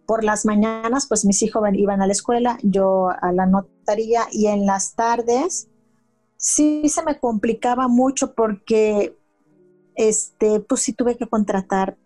Por 0.06 0.24
las 0.24 0.46
mañanas, 0.46 1.06
pues 1.06 1.26
mis 1.26 1.42
hijos 1.42 1.62
iban 1.74 2.00
a 2.00 2.06
la 2.06 2.14
escuela, 2.14 2.56
yo 2.62 3.10
a 3.10 3.30
la 3.32 3.44
notaría 3.44 4.22
y 4.32 4.46
en 4.46 4.64
las 4.64 4.94
tardes 4.94 5.68
sí 6.38 6.88
se 6.88 7.02
me 7.02 7.18
complicaba 7.18 7.86
mucho 7.86 8.32
porque, 8.32 9.18
este, 9.96 10.60
pues 10.60 10.80
sí 10.80 10.94
tuve 10.94 11.18
que 11.18 11.26
contratar 11.26 11.98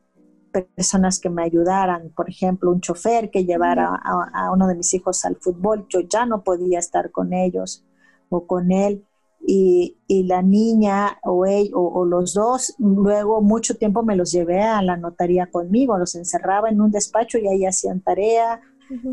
personas 0.50 1.20
que 1.20 1.30
me 1.30 1.44
ayudaran, 1.44 2.10
por 2.16 2.28
ejemplo, 2.28 2.72
un 2.72 2.80
chofer 2.80 3.30
que 3.30 3.44
llevara 3.44 3.94
a, 3.94 4.50
uno 4.50 4.66
de 4.66 4.74
mis 4.74 4.92
hijos 4.94 5.24
al 5.24 5.36
fútbol, 5.36 5.86
yo 5.88 6.00
ya 6.00 6.26
no 6.26 6.42
podía 6.42 6.80
estar 6.80 7.12
con 7.12 7.32
ellos 7.32 7.84
o 8.30 8.46
con 8.46 8.72
él. 8.72 9.04
Y, 9.46 9.96
la 10.26 10.42
niña 10.42 11.18
o, 11.22 11.44
él, 11.44 11.70
o, 11.74 12.04
los 12.04 12.34
dos, 12.34 12.74
luego 12.78 13.40
mucho 13.40 13.76
tiempo 13.76 14.02
me 14.02 14.16
los 14.16 14.32
llevé 14.32 14.62
a 14.62 14.80
la 14.82 14.96
notaría 14.96 15.46
conmigo, 15.46 15.98
los 15.98 16.14
encerraba 16.14 16.68
en 16.68 16.80
un 16.80 16.90
despacho 16.90 17.38
y 17.38 17.48
ahí 17.48 17.64
hacían 17.64 18.00
tarea, 18.00 18.60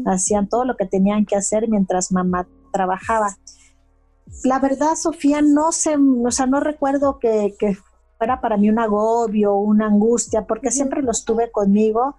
hacían 0.05 0.47
todo 0.47 0.65
lo 0.65 0.75
que 0.75 0.86
tenían 0.86 1.25
que 1.25 1.36
hacer 1.36 1.67
mientras 1.67 2.12
mamá 2.12 2.47
trabajaba 2.71 3.36
la 4.43 4.59
verdad, 4.59 4.95
Sofía, 4.95 5.41
no 5.41 5.71
sé, 5.71 5.95
o 5.97 6.31
sea, 6.31 6.45
no 6.45 6.59
recuerdo 6.59 7.19
que, 7.19 7.55
fuera 8.17 8.41
para 8.41 8.57
mí 8.57 8.69
un 8.69 8.79
agobio, 8.79 9.55
una 9.55 9.88
angustia, 9.88 10.45
porque 10.45 10.71
siempre 10.71 11.01
los 11.01 11.24
tuve 11.24 11.51
conmigo. 11.51 12.15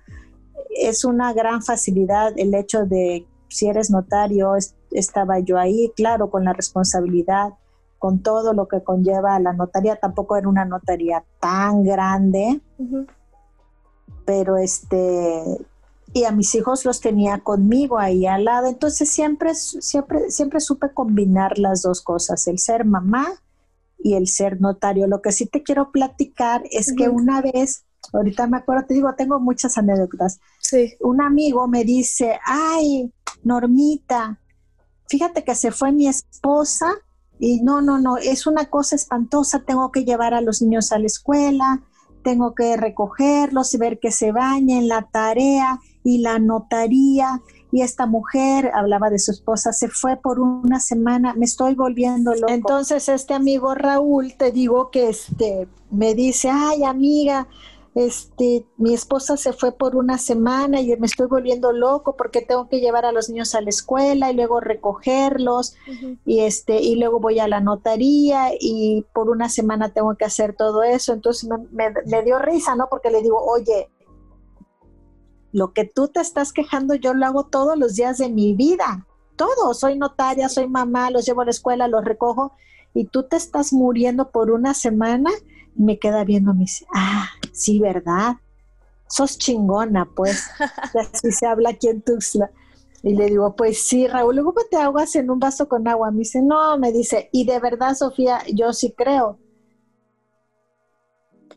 Es 0.70 1.04
una 1.04 1.32
gran 1.32 1.62
facilidad 1.62 2.32
el 2.36 2.54
hecho 2.54 2.86
de, 2.86 3.26
si 3.48 3.68
eres 3.68 3.90
notario, 3.90 4.54
estaba 4.90 5.38
yo 5.40 5.58
ahí, 5.58 5.92
claro, 5.96 6.30
con 6.30 6.44
la 6.44 6.52
responsabilidad, 6.52 7.54
con 7.98 8.20
todo 8.20 8.52
lo 8.52 8.68
que 8.68 8.82
conlleva 8.82 9.38
la 9.40 9.52
notaría. 9.52 9.96
Tampoco 9.96 10.36
era 10.36 10.48
una 10.48 10.64
notaría 10.64 11.24
tan 11.40 11.82
grande, 11.82 12.60
pero 14.24 14.56
este, 14.56 15.42
y 16.12 16.24
a 16.24 16.32
mis 16.32 16.54
hijos 16.54 16.84
los 16.84 17.00
tenía 17.00 17.40
conmigo 17.40 17.98
ahí 17.98 18.26
al 18.26 18.44
lado. 18.44 18.68
Entonces 18.68 19.08
siempre, 19.08 19.54
siempre, 19.54 20.30
siempre 20.30 20.60
supe 20.60 20.92
combinar 20.92 21.58
las 21.58 21.82
dos 21.82 22.02
cosas, 22.02 22.46
el 22.46 22.58
ser 22.58 22.84
mamá 22.84 23.26
y 23.98 24.14
el 24.14 24.28
ser 24.28 24.60
notario. 24.60 25.06
Lo 25.06 25.20
que 25.20 25.32
sí 25.32 25.46
te 25.46 25.62
quiero 25.62 25.90
platicar 25.90 26.62
es 26.70 26.94
que 26.94 27.08
una 27.08 27.42
vez, 27.42 27.84
ahorita 28.12 28.46
me 28.46 28.58
acuerdo, 28.58 28.86
te 28.86 28.94
digo, 28.94 29.12
tengo 29.16 29.40
muchas 29.40 29.76
anécdotas. 29.76 30.40
Sí. 30.60 30.94
Un 31.00 31.20
amigo 31.20 31.66
me 31.68 31.84
dice, 31.84 32.38
ay, 32.44 33.12
Normita, 33.42 34.38
fíjate 35.08 35.44
que 35.44 35.54
se 35.54 35.70
fue 35.70 35.92
mi 35.92 36.06
esposa 36.06 36.92
y 37.38 37.60
no, 37.62 37.80
no, 37.80 37.98
no, 37.98 38.16
es 38.16 38.46
una 38.46 38.66
cosa 38.66 38.96
espantosa, 38.96 39.62
tengo 39.64 39.92
que 39.92 40.04
llevar 40.04 40.34
a 40.34 40.40
los 40.40 40.60
niños 40.60 40.92
a 40.92 40.98
la 40.98 41.06
escuela, 41.06 41.82
tengo 42.22 42.54
que 42.54 42.76
recogerlos 42.76 43.72
y 43.74 43.78
ver 43.78 44.00
que 44.00 44.10
se 44.10 44.32
bañen, 44.32 44.88
la 44.88 45.08
tarea 45.10 45.80
y 46.02 46.18
la 46.18 46.38
notaría. 46.38 47.40
Y 47.70 47.82
esta 47.82 48.06
mujer, 48.06 48.70
hablaba 48.74 49.10
de 49.10 49.18
su 49.18 49.30
esposa, 49.30 49.72
se 49.72 49.88
fue 49.88 50.16
por 50.16 50.40
una 50.40 50.80
semana, 50.80 51.34
me 51.34 51.44
estoy 51.44 51.74
volviendo 51.74 52.34
loco. 52.34 52.48
Entonces 52.48 53.08
este 53.08 53.34
amigo 53.34 53.74
Raúl, 53.74 54.34
te 54.36 54.52
digo 54.52 54.90
que 54.90 55.10
este, 55.10 55.68
me 55.90 56.14
dice, 56.14 56.50
ay 56.50 56.84
amiga, 56.84 57.46
este, 57.94 58.66
mi 58.76 58.94
esposa 58.94 59.36
se 59.36 59.52
fue 59.52 59.72
por 59.72 59.96
una 59.96 60.18
semana 60.18 60.80
y 60.80 60.96
me 60.96 61.06
estoy 61.06 61.26
volviendo 61.26 61.72
loco 61.72 62.16
porque 62.16 62.42
tengo 62.42 62.68
que 62.68 62.80
llevar 62.80 63.04
a 63.04 63.12
los 63.12 63.28
niños 63.28 63.54
a 63.54 63.60
la 63.60 63.70
escuela 63.70 64.30
y 64.30 64.34
luego 64.34 64.60
recogerlos 64.60 65.74
y 66.24 66.40
este, 66.40 66.80
y 66.80 66.96
luego 66.96 67.18
voy 67.18 67.40
a 67.40 67.48
la 67.48 67.60
notaría 67.60 68.50
y 68.58 69.04
por 69.12 69.30
una 69.30 69.48
semana 69.48 69.92
tengo 69.92 70.14
que 70.16 70.24
hacer 70.24 70.54
todo 70.54 70.82
eso. 70.82 71.12
Entonces 71.12 71.48
me, 71.72 71.92
me 72.06 72.22
dio 72.22 72.38
risa, 72.38 72.74
¿no? 72.74 72.88
Porque 72.88 73.10
le 73.10 73.22
digo, 73.22 73.42
oye, 73.42 73.90
lo 75.52 75.72
que 75.72 75.84
tú 75.84 76.08
te 76.08 76.20
estás 76.20 76.52
quejando 76.52 76.94
yo 76.94 77.14
lo 77.14 77.26
hago 77.26 77.46
todos 77.46 77.78
los 77.78 77.94
días 77.94 78.18
de 78.18 78.28
mi 78.28 78.54
vida. 78.54 79.06
Todo, 79.36 79.72
soy 79.72 79.96
notaria, 79.96 80.48
soy 80.48 80.68
mamá, 80.68 81.10
los 81.10 81.24
llevo 81.24 81.42
a 81.42 81.44
la 81.44 81.52
escuela, 81.52 81.88
los 81.88 82.04
recojo 82.04 82.52
y 82.94 83.04
tú 83.04 83.22
te 83.24 83.36
estás 83.36 83.72
muriendo 83.72 84.30
por 84.30 84.50
una 84.50 84.74
semana 84.74 85.30
me 85.78 85.98
queda 85.98 86.24
viendo, 86.24 86.52
me 86.52 86.60
dice, 86.60 86.86
ah, 86.94 87.28
sí, 87.52 87.80
¿verdad? 87.80 88.36
Sos 89.08 89.38
chingona, 89.38 90.06
pues. 90.14 90.50
Así 91.12 91.32
se 91.32 91.46
habla 91.46 91.70
aquí 91.70 91.88
en 91.88 92.02
Tuxtla. 92.02 92.50
Y 93.02 93.14
le 93.14 93.26
digo, 93.26 93.54
pues 93.54 93.80
sí, 93.80 94.08
Raúl, 94.08 94.34
luego 94.34 94.54
te 94.70 94.76
aguas 94.76 95.14
en 95.16 95.30
un 95.30 95.38
vaso 95.38 95.68
con 95.68 95.86
agua. 95.86 96.10
Me 96.10 96.18
dice, 96.18 96.42
no, 96.42 96.76
me 96.78 96.92
dice, 96.92 97.30
y 97.32 97.44
de 97.44 97.60
verdad, 97.60 97.94
Sofía, 97.94 98.42
yo 98.52 98.72
sí 98.72 98.92
creo 98.96 99.38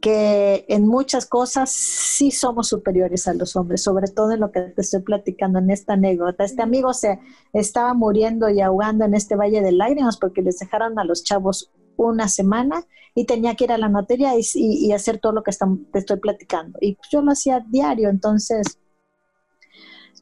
que 0.02 0.66
en 0.68 0.88
muchas 0.88 1.26
cosas 1.28 1.70
sí 1.72 2.32
somos 2.32 2.68
superiores 2.68 3.28
a 3.28 3.34
los 3.34 3.56
hombres, 3.56 3.84
sobre 3.84 4.08
todo 4.08 4.32
en 4.32 4.40
lo 4.40 4.52
que 4.52 4.62
te 4.62 4.82
estoy 4.82 5.02
platicando 5.02 5.60
en 5.60 5.70
esta 5.70 5.94
anécdota. 5.94 6.44
Este 6.44 6.62
amigo 6.62 6.94
se 6.94 7.20
estaba 7.54 7.94
muriendo 7.94 8.50
y 8.50 8.62
ahogando 8.62 9.06
en 9.06 9.14
este 9.14 9.36
Valle 9.36 9.62
de 9.62 9.72
Lágrimas 9.72 10.18
porque 10.18 10.42
les 10.42 10.58
dejaron 10.58 10.98
a 10.98 11.04
los 11.04 11.24
chavos 11.24 11.72
una 12.10 12.28
semana 12.28 12.86
y 13.14 13.26
tenía 13.26 13.56
que 13.56 13.66
ir 13.66 13.72
a 13.72 13.78
la 13.78 13.90
notaría 13.90 14.34
y, 14.36 14.92
hacer 14.92 15.20
todo 15.20 15.34
lo 15.34 15.44
que 15.44 15.52
te 15.92 16.00
estoy 16.00 16.20
platicando. 16.20 16.80
Y 16.82 16.98
yo 17.12 17.22
lo 17.22 17.32
hacía 17.32 17.64
diario, 17.68 18.10
entonces, 18.10 18.80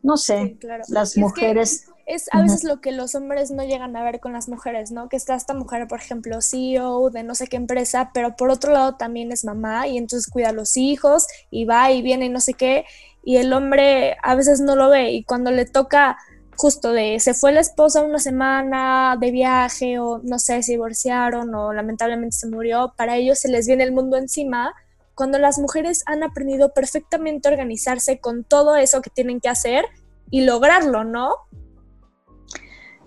no 0.01 0.17
sé, 0.17 0.57
las 0.87 1.17
mujeres... 1.17 1.87
Es, 2.05 2.27
a 2.31 2.41
veces 2.41 2.63
lo 2.63 2.81
que 2.81 2.91
los 2.91 3.13
hombres 3.13 3.51
no 3.51 3.63
llegan 3.63 3.95
a 3.95 4.03
ver 4.03 4.19
con 4.19 4.33
las 4.33 4.49
mujeres, 4.49 4.91
¿no? 4.91 5.09
Que 5.09 5.15
está 5.15 5.35
esta 5.35 5.53
mujer, 5.53 5.87
por 5.87 5.99
ejemplo, 5.99 6.41
CEO 6.41 7.11
de 7.11 7.21
no 7.21 7.35
sé 7.35 7.45
qué 7.45 7.55
empresa, 7.55 8.09
pero 8.15 8.35
por 8.35 8.49
otro 8.49 8.73
lado 8.73 8.95
también 8.95 9.31
es 9.31 9.45
mamá 9.45 9.87
y 9.87 9.99
entonces 9.99 10.27
cuida 10.27 10.49
a 10.49 10.53
los 10.53 10.75
hijos 10.75 11.27
y 11.51 11.65
va 11.65 11.91
y 11.91 12.01
viene 12.01 12.25
y 12.25 12.29
no 12.29 12.39
sé 12.39 12.55
qué, 12.55 12.85
y 13.23 13.37
el 13.37 13.53
hombre 13.53 14.17
a 14.23 14.33
veces 14.33 14.59
no 14.59 14.75
lo 14.75 14.89
ve 14.89 15.11
y 15.11 15.23
cuando 15.23 15.51
le 15.51 15.65
toca 15.65 16.17
justo 16.59 16.91
de 16.91 17.21
se 17.21 17.33
fue 17.33 17.53
la 17.53 17.61
esposa 17.61 18.01
una 18.01 18.19
semana 18.19 19.15
de 19.17 19.31
viaje 19.31 19.97
o 19.97 20.19
no 20.23 20.39
sé, 20.39 20.61
se 20.61 20.73
divorciaron 20.73 21.55
o 21.55 21.71
lamentablemente 21.71 22.35
se 22.35 22.49
murió, 22.49 22.93
para 22.97 23.15
ellos 23.15 23.39
se 23.39 23.47
les 23.47 23.65
viene 23.65 23.85
el 23.85 23.93
mundo 23.93 24.17
encima, 24.17 24.73
cuando 25.15 25.39
las 25.39 25.57
mujeres 25.57 26.03
han 26.05 26.21
aprendido 26.21 26.73
perfectamente 26.73 27.47
a 27.47 27.53
organizarse 27.53 28.19
con 28.19 28.43
todo 28.43 28.75
eso 28.75 29.01
que 29.01 29.09
tienen 29.09 29.39
que 29.39 29.47
hacer 29.47 29.85
y 30.31 30.41
lograrlo, 30.41 31.05
¿no? 31.05 31.29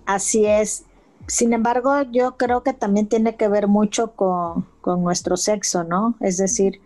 Así 0.07 0.47
es. 0.47 0.87
Sin 1.27 1.53
embargo, 1.53 2.01
yo 2.11 2.39
creo 2.39 2.63
que 2.63 2.73
también 2.73 3.07
tiene 3.07 3.37
que 3.37 3.49
ver 3.49 3.69
mucho 3.69 4.17
con, 4.17 4.67
con 4.81 5.05
nuestro 5.05 5.37
sexo, 5.37 5.85
¿no? 5.85 6.17
Es 6.21 6.39
decir, 6.39 6.81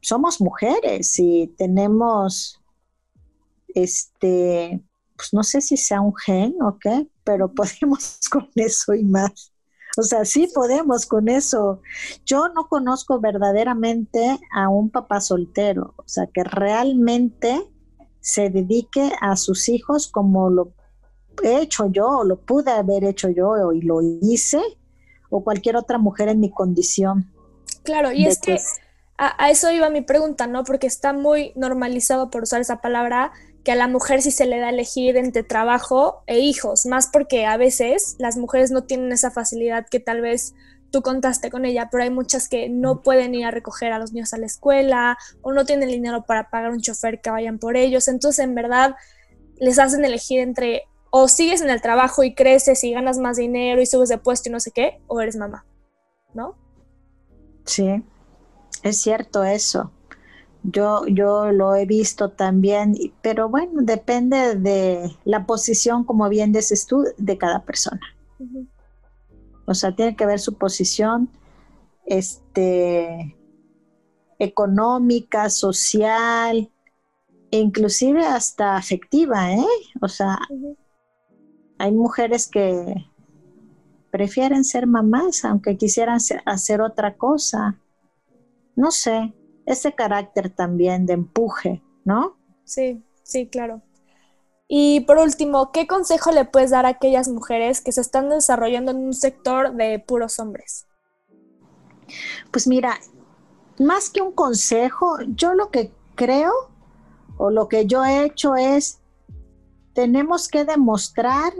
somos 0.00 0.40
mujeres 0.40 1.18
y 1.18 1.48
tenemos 1.58 2.62
este 3.74 4.84
pues 5.16 5.32
no 5.32 5.42
sé 5.42 5.60
si 5.60 5.76
sea 5.76 6.00
un 6.00 6.14
gen 6.16 6.54
o 6.62 6.78
qué, 6.78 7.08
pero 7.24 7.52
podemos 7.52 8.20
con 8.30 8.48
eso 8.56 8.94
y 8.94 9.04
más. 9.04 9.52
O 9.96 10.02
sea, 10.02 10.24
sí 10.24 10.48
podemos 10.54 11.04
con 11.06 11.28
eso. 11.28 11.82
Yo 12.24 12.48
no 12.48 12.66
conozco 12.68 13.20
verdaderamente 13.20 14.38
a 14.54 14.68
un 14.68 14.90
papá 14.90 15.20
soltero, 15.20 15.94
o 15.98 16.04
sea, 16.06 16.26
que 16.32 16.44
realmente 16.44 17.62
se 18.20 18.48
dedique 18.48 19.12
a 19.20 19.36
sus 19.36 19.68
hijos 19.68 20.08
como 20.08 20.48
lo 20.48 20.72
he 21.42 21.60
hecho 21.60 21.90
yo, 21.90 22.06
o 22.06 22.24
lo 22.24 22.40
pude 22.40 22.70
haber 22.70 23.04
hecho 23.04 23.28
yo, 23.28 23.72
y 23.72 23.82
lo 23.82 24.00
hice, 24.22 24.60
o 25.28 25.42
cualquier 25.42 25.76
otra 25.76 25.98
mujer 25.98 26.28
en 26.28 26.40
mi 26.40 26.50
condición. 26.50 27.32
Claro, 27.82 28.12
y 28.12 28.26
es 28.26 28.38
que, 28.38 28.60
a, 29.18 29.44
a, 29.44 29.50
eso 29.50 29.70
iba 29.70 29.90
mi 29.90 30.02
pregunta, 30.02 30.46
¿no? 30.46 30.62
Porque 30.62 30.86
está 30.86 31.12
muy 31.12 31.52
normalizado 31.56 32.30
por 32.30 32.44
usar 32.44 32.60
esa 32.60 32.80
palabra 32.80 33.32
que 33.64 33.72
a 33.72 33.76
la 33.76 33.88
mujer 33.88 34.22
sí 34.22 34.30
se 34.30 34.46
le 34.46 34.58
da 34.58 34.70
elegir 34.70 35.16
entre 35.16 35.42
trabajo 35.42 36.22
e 36.26 36.38
hijos, 36.40 36.86
más 36.86 37.06
porque 37.06 37.46
a 37.46 37.56
veces 37.56 38.16
las 38.18 38.36
mujeres 38.36 38.70
no 38.70 38.84
tienen 38.84 39.12
esa 39.12 39.30
facilidad 39.30 39.86
que 39.88 40.00
tal 40.00 40.20
vez 40.20 40.54
tú 40.90 41.02
contaste 41.02 41.50
con 41.50 41.64
ella, 41.64 41.88
pero 41.90 42.04
hay 42.04 42.10
muchas 42.10 42.48
que 42.48 42.68
no 42.68 43.02
pueden 43.02 43.34
ir 43.34 43.46
a 43.46 43.50
recoger 43.50 43.92
a 43.92 43.98
los 43.98 44.12
niños 44.12 44.34
a 44.34 44.38
la 44.38 44.46
escuela 44.46 45.16
o 45.40 45.52
no 45.52 45.64
tienen 45.64 45.88
dinero 45.88 46.24
para 46.24 46.50
pagar 46.50 46.70
un 46.70 46.80
chofer 46.80 47.20
que 47.20 47.30
vayan 47.30 47.58
por 47.58 47.76
ellos, 47.76 48.08
entonces 48.08 48.44
en 48.44 48.54
verdad 48.54 48.94
les 49.58 49.78
hacen 49.78 50.04
elegir 50.04 50.40
entre 50.40 50.82
o 51.10 51.28
sigues 51.28 51.60
en 51.60 51.70
el 51.70 51.82
trabajo 51.82 52.22
y 52.24 52.34
creces 52.34 52.82
y 52.84 52.92
ganas 52.92 53.18
más 53.18 53.36
dinero 53.36 53.80
y 53.80 53.86
subes 53.86 54.08
de 54.08 54.18
puesto 54.18 54.48
y 54.48 54.52
no 54.52 54.60
sé 54.60 54.70
qué, 54.70 55.00
o 55.06 55.20
eres 55.20 55.36
mamá, 55.36 55.66
¿no? 56.34 56.56
Sí, 57.64 58.02
es 58.82 59.00
cierto 59.00 59.44
eso. 59.44 59.92
Yo, 60.64 61.06
yo 61.06 61.50
lo 61.50 61.74
he 61.74 61.86
visto 61.86 62.30
también, 62.30 62.94
pero 63.20 63.48
bueno, 63.48 63.82
depende 63.82 64.54
de 64.54 65.16
la 65.24 65.44
posición, 65.44 66.04
como 66.04 66.28
bien 66.28 66.52
dices 66.52 66.86
tú, 66.86 67.04
de 67.18 67.36
cada 67.36 67.64
persona. 67.64 68.00
O 69.66 69.74
sea, 69.74 69.94
tiene 69.94 70.14
que 70.14 70.26
ver 70.26 70.38
su 70.38 70.54
posición 70.54 71.28
este, 72.06 73.36
económica, 74.38 75.50
social, 75.50 76.70
e 77.50 77.58
inclusive 77.58 78.24
hasta 78.24 78.76
afectiva, 78.76 79.52
¿eh? 79.52 79.66
O 80.00 80.08
sea, 80.08 80.38
hay 81.78 81.92
mujeres 81.92 82.48
que 82.48 83.06
prefieren 84.10 84.62
ser 84.62 84.86
mamás 84.86 85.44
aunque 85.44 85.76
quisieran 85.76 86.18
hacer 86.46 86.80
otra 86.80 87.16
cosa. 87.16 87.78
No 88.74 88.90
sé, 88.90 89.34
ese 89.66 89.94
carácter 89.94 90.50
también 90.50 91.06
de 91.06 91.14
empuje, 91.14 91.82
¿no? 92.04 92.36
Sí, 92.64 93.04
sí, 93.22 93.48
claro. 93.48 93.82
Y 94.68 95.00
por 95.00 95.18
último, 95.18 95.70
¿qué 95.72 95.86
consejo 95.86 96.32
le 96.32 96.44
puedes 96.44 96.70
dar 96.70 96.86
a 96.86 96.90
aquellas 96.90 97.28
mujeres 97.28 97.80
que 97.80 97.92
se 97.92 98.00
están 98.00 98.30
desarrollando 98.30 98.92
en 98.92 98.98
un 98.98 99.12
sector 99.12 99.74
de 99.74 99.98
puros 99.98 100.38
hombres? 100.38 100.86
Pues 102.50 102.66
mira, 102.66 102.98
más 103.78 104.10
que 104.10 104.22
un 104.22 104.32
consejo, 104.32 105.18
yo 105.28 105.54
lo 105.54 105.70
que 105.70 105.92
creo 106.14 106.52
o 107.36 107.50
lo 107.50 107.68
que 107.68 107.86
yo 107.86 108.04
he 108.04 108.24
hecho 108.24 108.54
es, 108.54 109.00
tenemos 109.94 110.48
que 110.48 110.64
demostrar 110.64 111.52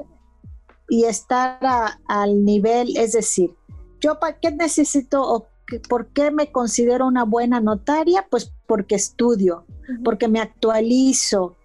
y 0.88 1.04
estar 1.04 1.58
al 2.06 2.44
nivel, 2.44 2.96
es 2.96 3.12
decir, 3.12 3.54
yo 4.00 4.18
para 4.18 4.38
qué 4.38 4.50
necesito 4.50 5.22
o 5.22 5.48
por 5.80 6.08
qué 6.08 6.30
me 6.30 6.50
considero 6.50 7.06
una 7.06 7.24
buena 7.24 7.60
notaria, 7.60 8.26
pues 8.30 8.52
porque 8.66 8.94
estudio, 8.94 9.64
porque 10.04 10.28
me 10.28 10.40
actualizo, 10.40 11.56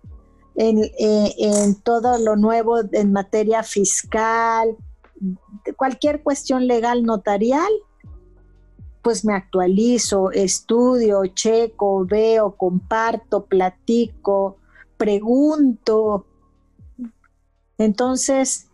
eh, 0.56 0.92
en, 1.38 1.76
todo 1.82 2.18
lo 2.18 2.36
nuevo 2.36 2.80
en 2.92 3.12
materia 3.12 3.62
fiscal, 3.64 4.76
cualquier 5.76 6.24
cuestión 6.24 6.66
legal 6.68 7.04
notarial, 7.04 7.72
pues 9.04 9.24
me 9.24 9.34
actualizo, 9.34 10.32
estudio, 10.32 11.26
checo, 11.28 12.06
veo, 12.06 12.56
comparto, 12.56 13.46
platico, 13.46 14.58
pregunto. 14.98 16.26
Entonces, 17.78 18.68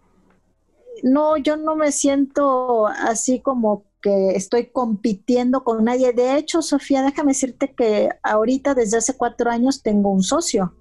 no, 1.04 1.38
yo 1.38 1.58
no 1.58 1.76
me 1.76 1.92
siento 1.92 2.88
así 2.88 3.42
como 3.42 3.84
que 4.04 4.32
estoy 4.32 4.68
compitiendo 4.68 5.64
con 5.64 5.86
nadie. 5.86 6.12
De 6.12 6.38
hecho, 6.38 6.62
Sofía, 6.62 7.02
déjame 7.02 7.32
decirte 7.32 7.74
que 7.74 8.10
ahorita 8.22 8.76
desde 8.76 8.98
hace 8.98 9.16
cuatro 9.16 9.50
años 9.50 9.82
tengo 9.82 10.12
un 10.12 10.22
socio. 10.22 10.76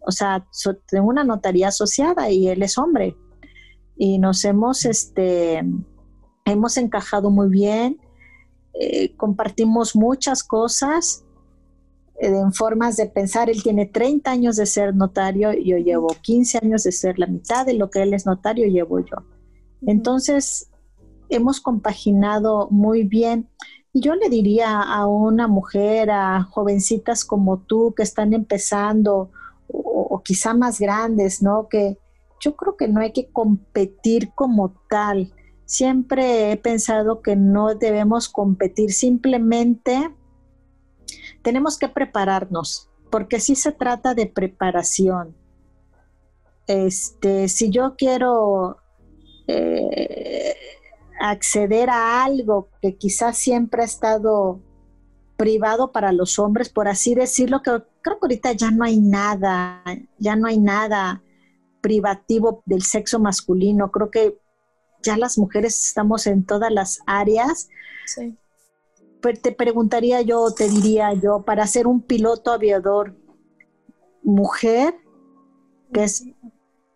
O 0.00 0.12
sea, 0.12 0.46
tengo 0.88 1.08
una 1.08 1.24
notaría 1.24 1.68
asociada 1.68 2.30
y 2.30 2.48
él 2.48 2.62
es 2.62 2.78
hombre. 2.78 3.16
Y 3.96 4.18
nos 4.18 4.44
hemos, 4.44 4.86
este, 4.86 5.62
hemos 6.46 6.76
encajado 6.78 7.30
muy 7.30 7.48
bien, 7.48 8.00
eh, 8.72 9.14
compartimos 9.16 9.94
muchas 9.94 10.42
cosas 10.42 11.24
eh, 12.20 12.28
en 12.28 12.52
formas 12.54 12.96
de 12.96 13.06
pensar. 13.06 13.50
Él 13.50 13.62
tiene 13.62 13.86
30 13.86 14.30
años 14.30 14.56
de 14.56 14.64
ser 14.64 14.94
notario, 14.94 15.52
y 15.52 15.70
yo 15.70 15.76
llevo 15.76 16.08
15 16.22 16.60
años 16.62 16.84
de 16.84 16.92
ser 16.92 17.18
la 17.18 17.26
mitad 17.26 17.66
de 17.66 17.74
lo 17.74 17.90
que 17.90 18.02
él 18.02 18.14
es 18.14 18.24
notario, 18.24 18.66
llevo 18.68 19.00
yo. 19.00 19.16
Entonces, 19.86 20.67
hemos 21.28 21.60
compaginado 21.60 22.68
muy 22.70 23.04
bien. 23.04 23.48
Y 23.92 24.00
yo 24.00 24.14
le 24.14 24.28
diría 24.28 24.80
a 24.80 25.06
una 25.06 25.48
mujer, 25.48 26.10
a 26.10 26.42
jovencitas 26.42 27.24
como 27.24 27.58
tú 27.58 27.94
que 27.96 28.02
están 28.02 28.32
empezando 28.32 29.30
o, 29.68 30.22
quizá 30.24 30.54
más 30.54 30.78
grandes, 30.78 31.42
¿no? 31.42 31.68
Que 31.68 31.98
yo 32.40 32.56
creo 32.56 32.76
que 32.76 32.88
no 32.88 33.00
hay 33.00 33.12
que 33.12 33.30
competir 33.30 34.32
como 34.34 34.70
tal. 34.88 35.32
Siempre 35.64 36.52
he 36.52 36.56
pensado 36.56 37.22
que 37.22 37.36
no 37.36 37.74
debemos 37.74 38.28
competir, 38.28 38.92
simplemente 38.92 40.14
tenemos 41.42 41.78
que 41.78 41.88
prepararnos, 41.88 42.90
porque 43.10 43.40
sí 43.40 43.54
se 43.54 43.72
trata 43.72 44.14
de 44.14 44.26
preparación. 44.26 45.36
Este, 46.66 47.48
si 47.48 47.70
yo 47.70 47.96
quiero 47.96 48.78
eh, 49.46 50.54
acceder 51.20 51.90
a 51.90 52.24
algo 52.24 52.68
que 52.80 52.96
quizás 52.96 53.36
siempre 53.36 53.82
ha 53.82 53.86
estado 53.86 54.60
privado 55.36 55.92
para 55.92 56.12
los 56.12 56.38
hombres, 56.38 56.68
por 56.68 56.88
así 56.88 57.14
decirlo, 57.14 57.62
que 57.62 57.70
creo 58.02 58.18
que 58.18 58.26
ahorita 58.26 58.52
ya 58.52 58.70
no 58.70 58.84
hay 58.84 58.98
nada, 58.98 59.82
ya 60.18 60.34
no 60.34 60.48
hay 60.48 60.58
nada 60.58 61.22
privativo 61.80 62.62
del 62.66 62.82
sexo 62.82 63.20
masculino. 63.20 63.90
Creo 63.90 64.10
que 64.10 64.38
ya 65.02 65.16
las 65.16 65.38
mujeres 65.38 65.86
estamos 65.86 66.26
en 66.26 66.44
todas 66.44 66.72
las 66.72 67.00
áreas. 67.06 67.68
Sí. 68.06 68.36
Pues 69.22 69.40
te 69.40 69.52
preguntaría 69.52 70.22
yo, 70.22 70.52
te 70.52 70.68
diría 70.68 71.12
yo, 71.14 71.42
para 71.42 71.66
ser 71.66 71.86
un 71.86 72.02
piloto 72.02 72.52
aviador 72.52 73.16
mujer, 74.22 74.94
que 75.92 76.04
es 76.04 76.24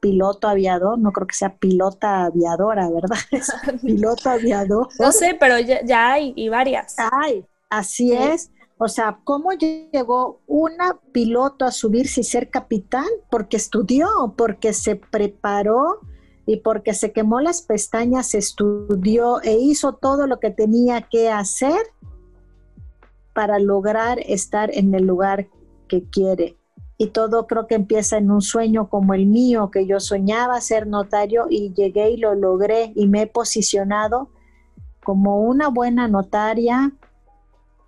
piloto 0.03 0.49
aviador, 0.49 0.99
no 0.99 1.13
creo 1.13 1.29
que 1.29 1.37
sea 1.37 1.57
pilota 1.57 2.25
aviadora, 2.25 2.91
¿verdad? 2.91 3.17
piloto 3.83 4.31
aviador. 4.31 4.89
No 4.99 5.13
sé, 5.13 5.37
pero 5.39 5.61
ya, 5.61 6.13
hay 6.13 6.33
y 6.35 6.49
varias. 6.49 6.97
Hay, 6.99 7.47
Así 7.71 8.13
es. 8.13 8.51
O 8.79 8.89
sea, 8.89 9.21
¿cómo 9.23 9.53
llegó 9.53 10.41
una 10.49 10.99
piloto 11.13 11.65
a 11.65 11.71
subirse 11.71 12.23
y 12.23 12.25
ser 12.25 12.51
capitán? 12.51 13.07
Porque 13.31 13.57
estudió, 13.57 14.09
porque 14.37 14.73
se 14.73 14.97
preparó 14.97 16.01
y 16.47 16.57
porque 16.57 16.95
se 16.95 17.13
quemó 17.13 17.41
las 17.41 17.63
pestañas, 17.63 18.35
estudió 18.35 19.41
e 19.43 19.53
hizo 19.53 19.93
todo 19.93 20.27
lo 20.27 20.41
que 20.41 20.51
tenía 20.51 21.03
que 21.03 21.31
hacer 21.31 21.81
para 23.33 23.61
lograr 23.61 24.19
estar 24.19 24.77
en 24.77 24.93
el 24.97 25.07
lugar 25.07 25.47
que 25.87 26.03
quiere. 26.03 26.59
Y 27.03 27.09
todo 27.09 27.49
creo 27.49 27.67
que 27.67 27.75
empieza 27.75 28.17
en 28.17 28.31
un 28.31 28.43
sueño 28.43 28.89
como 28.89 29.13
el 29.13 29.27
mío, 29.27 29.73
que 29.73 29.89
yo 29.89 29.99
soñaba 29.99 30.61
ser 30.61 30.87
notario 30.87 31.47
y 31.51 31.73
llegué 31.75 32.13
y 32.13 32.17
lo 32.17 32.37
logré 32.37 32.93
y 32.95 33.09
me 33.09 33.23
he 33.23 33.27
posicionado 33.27 34.29
como 35.03 35.41
una 35.41 35.67
buena 35.67 36.07
notaria, 36.07 36.93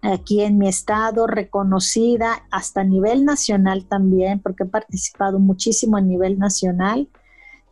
aquí 0.03 0.41
en 0.41 0.59
mi 0.59 0.67
estado, 0.67 1.29
reconocida 1.29 2.45
hasta 2.51 2.81
a 2.81 2.85
nivel 2.85 3.25
nacional 3.25 3.87
también, 3.87 4.41
porque 4.41 4.65
he 4.65 4.67
participado 4.67 5.39
muchísimo 5.39 5.97
a 5.97 6.01
nivel 6.01 6.37
nacional. 6.37 7.09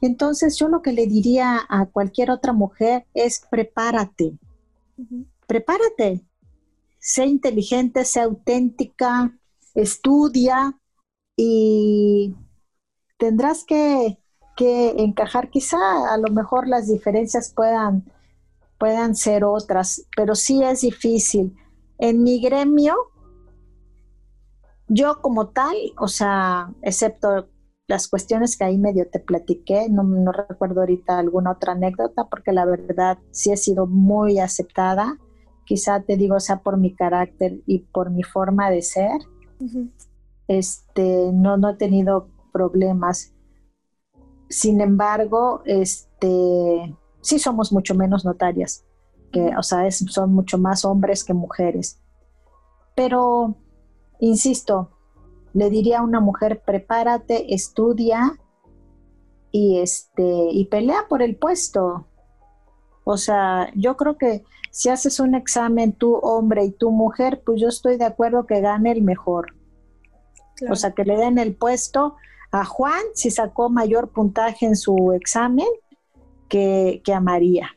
Entonces 0.00 0.56
yo 0.60 0.68
lo 0.68 0.80
que 0.80 0.92
le 0.92 1.08
diría 1.08 1.58
a 1.68 1.86
cualquier 1.86 2.30
otra 2.30 2.52
mujer 2.52 3.04
es 3.14 3.44
prepárate, 3.50 4.38
prepárate, 5.48 6.20
sé 7.00 7.26
inteligente, 7.26 8.04
sé 8.04 8.20
auténtica, 8.20 9.36
estudia 9.74 10.78
y 11.44 12.36
tendrás 13.18 13.64
que, 13.64 14.16
que 14.56 14.90
encajar, 15.02 15.50
quizá 15.50 15.76
a 16.12 16.16
lo 16.18 16.32
mejor 16.32 16.68
las 16.68 16.86
diferencias 16.86 17.52
puedan, 17.52 18.04
puedan 18.78 19.16
ser 19.16 19.42
otras, 19.42 20.06
pero 20.16 20.36
sí 20.36 20.62
es 20.62 20.82
difícil 20.82 21.56
en 21.98 22.22
mi 22.22 22.40
gremio, 22.40 22.94
yo 24.86 25.20
como 25.20 25.48
tal, 25.48 25.74
o 25.98 26.06
sea, 26.06 26.72
excepto 26.82 27.48
las 27.88 28.06
cuestiones 28.06 28.56
que 28.56 28.64
ahí 28.64 28.78
medio 28.78 29.08
te 29.10 29.18
platiqué, 29.18 29.88
no, 29.90 30.30
recuerdo 30.30 30.80
ahorita 30.80 31.18
alguna 31.18 31.50
otra 31.52 31.72
anécdota, 31.72 32.28
porque 32.28 32.52
la 32.52 32.64
verdad 32.64 33.18
sí 33.32 33.50
he 33.50 33.56
sido 33.56 33.86
muy 33.86 34.38
aceptada. 34.38 35.18
Quizá 35.64 36.02
te 36.02 36.16
digo, 36.16 36.38
sea 36.38 36.60
por 36.60 36.76
mi 36.76 36.94
carácter 36.94 37.60
y 37.66 37.80
por 37.80 38.10
mi 38.10 38.22
forma 38.22 38.70
de 38.70 38.82
ser. 38.82 39.20
Este, 40.48 41.30
no, 41.32 41.56
no 41.56 41.70
he 41.70 41.74
tenido 41.74 42.28
problemas. 42.52 43.32
Sin 44.48 44.80
embargo, 44.80 45.62
este, 45.64 46.96
sí 47.20 47.38
somos 47.38 47.72
mucho 47.72 47.94
menos 47.94 48.24
notarias 48.24 48.84
que, 49.32 49.56
o 49.56 49.62
sea, 49.62 49.90
son 49.90 50.34
mucho 50.34 50.58
más 50.58 50.84
hombres 50.84 51.24
que 51.24 51.34
mujeres. 51.34 52.00
Pero, 52.94 53.56
insisto, 54.20 54.90
le 55.54 55.70
diría 55.70 56.00
a 56.00 56.02
una 56.02 56.20
mujer, 56.20 56.62
prepárate, 56.64 57.54
estudia 57.54 58.38
y, 59.50 59.78
este, 59.80 60.50
y 60.50 60.66
pelea 60.66 61.06
por 61.08 61.22
el 61.22 61.36
puesto. 61.36 62.06
O 63.04 63.16
sea, 63.16 63.70
yo 63.74 63.96
creo 63.96 64.16
que 64.16 64.44
si 64.70 64.88
haces 64.88 65.18
un 65.18 65.34
examen 65.34 65.92
tú 65.92 66.14
hombre 66.16 66.64
y 66.64 66.70
tú 66.70 66.90
mujer, 66.90 67.42
pues 67.44 67.60
yo 67.60 67.68
estoy 67.68 67.96
de 67.96 68.04
acuerdo 68.04 68.46
que 68.46 68.60
gane 68.60 68.92
el 68.92 69.02
mejor. 69.02 69.54
O 70.70 70.76
sea, 70.76 70.92
que 70.92 71.04
le 71.04 71.16
den 71.16 71.38
el 71.38 71.54
puesto 71.54 72.16
a 72.50 72.64
Juan 72.64 73.02
si 73.14 73.30
sacó 73.30 73.70
mayor 73.70 74.10
puntaje 74.10 74.66
en 74.66 74.76
su 74.76 75.12
examen 75.12 75.66
que, 76.48 77.02
a 77.12 77.20
María. 77.20 77.70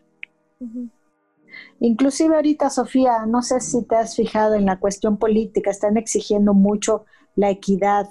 Inclusive 1.80 2.36
ahorita, 2.36 2.70
Sofía, 2.70 3.26
no 3.26 3.42
sé 3.42 3.62
si 3.62 3.84
te 3.86 3.96
has 3.96 4.16
fijado 4.16 4.56
en 4.56 4.66
la 4.66 4.80
cuestión 4.80 5.18
política, 5.18 5.72
están 5.72 5.98
exigiendo 5.98 6.54
mucho 6.54 7.06
la 7.36 7.50
equidad, 7.50 8.10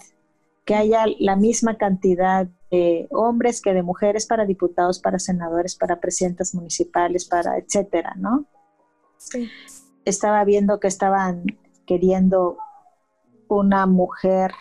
que 0.65 0.75
haya 0.75 1.05
la 1.19 1.37
misma 1.37 1.77
cantidad 1.77 2.49
de 2.71 3.07
hombres 3.11 3.61
que 3.61 3.75
de 3.75 3.83
mujeres 3.83 4.27
para 4.27 4.47
diputados, 4.47 4.99
para 4.99 5.19
senadores, 5.19 5.77
para 5.77 6.01
presidentas 6.01 6.55
municipales, 6.55 7.27
para 7.27 7.59
etcétera, 7.59 8.15
¿no? 8.17 8.47
Sí. 9.19 9.51
Estaba 10.07 10.43
viendo 10.45 10.81
que 10.81 10.89
estaban 10.89 11.45
queriendo 11.87 12.57
una 13.55 13.87
mujer 13.87 14.53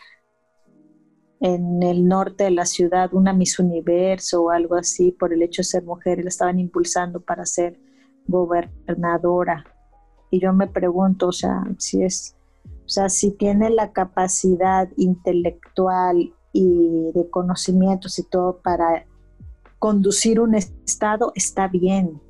en 1.40 1.84
el 1.84 2.08
norte 2.08 2.46
de 2.46 2.52
la 2.52 2.66
ciudad, 2.66 3.14
una 3.14 3.34
Miss 3.34 3.60
Universo 3.60 4.44
o 4.44 4.50
algo 4.50 4.76
así, 4.76 5.12
por 5.12 5.34
el 5.34 5.42
hecho 5.42 5.62
de 5.62 5.66
ser 5.66 5.84
mujer, 5.84 6.24
la 6.24 6.30
estaban 6.30 6.58
impulsando 6.58 7.20
para 7.20 7.46
ser 7.46 7.78
gobernadora. 8.28 9.66
Y 10.32 10.40
yo 10.40 10.54
me 10.54 10.68
pregunto, 10.68 11.28
o 11.28 11.32
sea, 11.34 11.64
si 11.78 12.02
es, 12.02 12.38
o 12.86 12.88
sea, 12.88 13.10
si 13.10 13.32
tiene 13.32 13.70
la 13.70 13.92
capacidad 13.92 14.88
intelectual 14.96 16.34
y 16.54 17.12
de 17.14 17.30
conocimientos 17.30 18.18
y 18.20 18.24
todo 18.24 18.62
para 18.62 19.06
conducir 19.80 20.40
un 20.40 20.56
estado, 20.56 21.34
está 21.36 21.68
bien. 21.68 22.22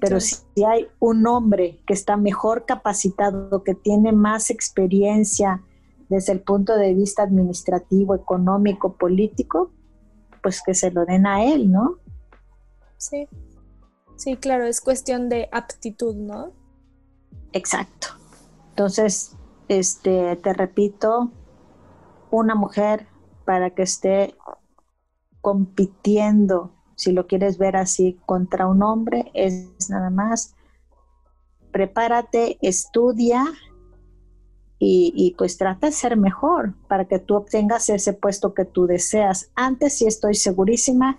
Pero 0.00 0.20
si 0.20 0.36
hay 0.66 0.88
un 0.98 1.26
hombre 1.26 1.80
que 1.86 1.94
está 1.94 2.16
mejor 2.16 2.66
capacitado, 2.66 3.64
que 3.64 3.74
tiene 3.74 4.12
más 4.12 4.50
experiencia, 4.50 5.62
desde 6.10 6.32
el 6.32 6.40
punto 6.40 6.76
de 6.76 6.92
vista 6.92 7.22
administrativo, 7.22 8.14
económico, 8.14 8.94
político, 8.94 9.70
pues 10.42 10.60
que 10.62 10.74
se 10.74 10.90
lo 10.90 11.06
den 11.06 11.26
a 11.26 11.44
él, 11.44 11.70
¿no? 11.70 11.98
Sí, 12.96 13.28
sí, 14.16 14.36
claro, 14.36 14.66
es 14.66 14.80
cuestión 14.80 15.28
de 15.28 15.48
aptitud, 15.52 16.16
¿no? 16.16 16.52
Exacto. 17.52 18.08
Entonces, 18.70 19.36
este, 19.68 20.36
te 20.36 20.52
repito, 20.52 21.30
una 22.30 22.54
mujer 22.54 23.06
para 23.44 23.70
que 23.70 23.82
esté 23.82 24.34
compitiendo, 25.40 26.72
si 27.00 27.12
lo 27.12 27.26
quieres 27.26 27.56
ver 27.56 27.76
así, 27.76 28.18
contra 28.26 28.66
un 28.66 28.82
hombre, 28.82 29.30
es 29.32 29.88
nada 29.88 30.10
más 30.10 30.54
prepárate, 31.72 32.58
estudia, 32.60 33.42
y, 34.78 35.34
pues 35.36 35.56
trata 35.56 35.86
de 35.86 35.92
ser 35.92 36.16
mejor 36.16 36.74
para 36.88 37.06
que 37.06 37.18
tú 37.18 37.36
obtengas 37.36 37.88
ese 37.88 38.14
puesto 38.14 38.54
que 38.54 38.64
tú 38.64 38.86
deseas. 38.86 39.50
Antes 39.54 39.96
sí 39.98 40.06
estoy 40.06 40.34
segurísima, 40.34 41.18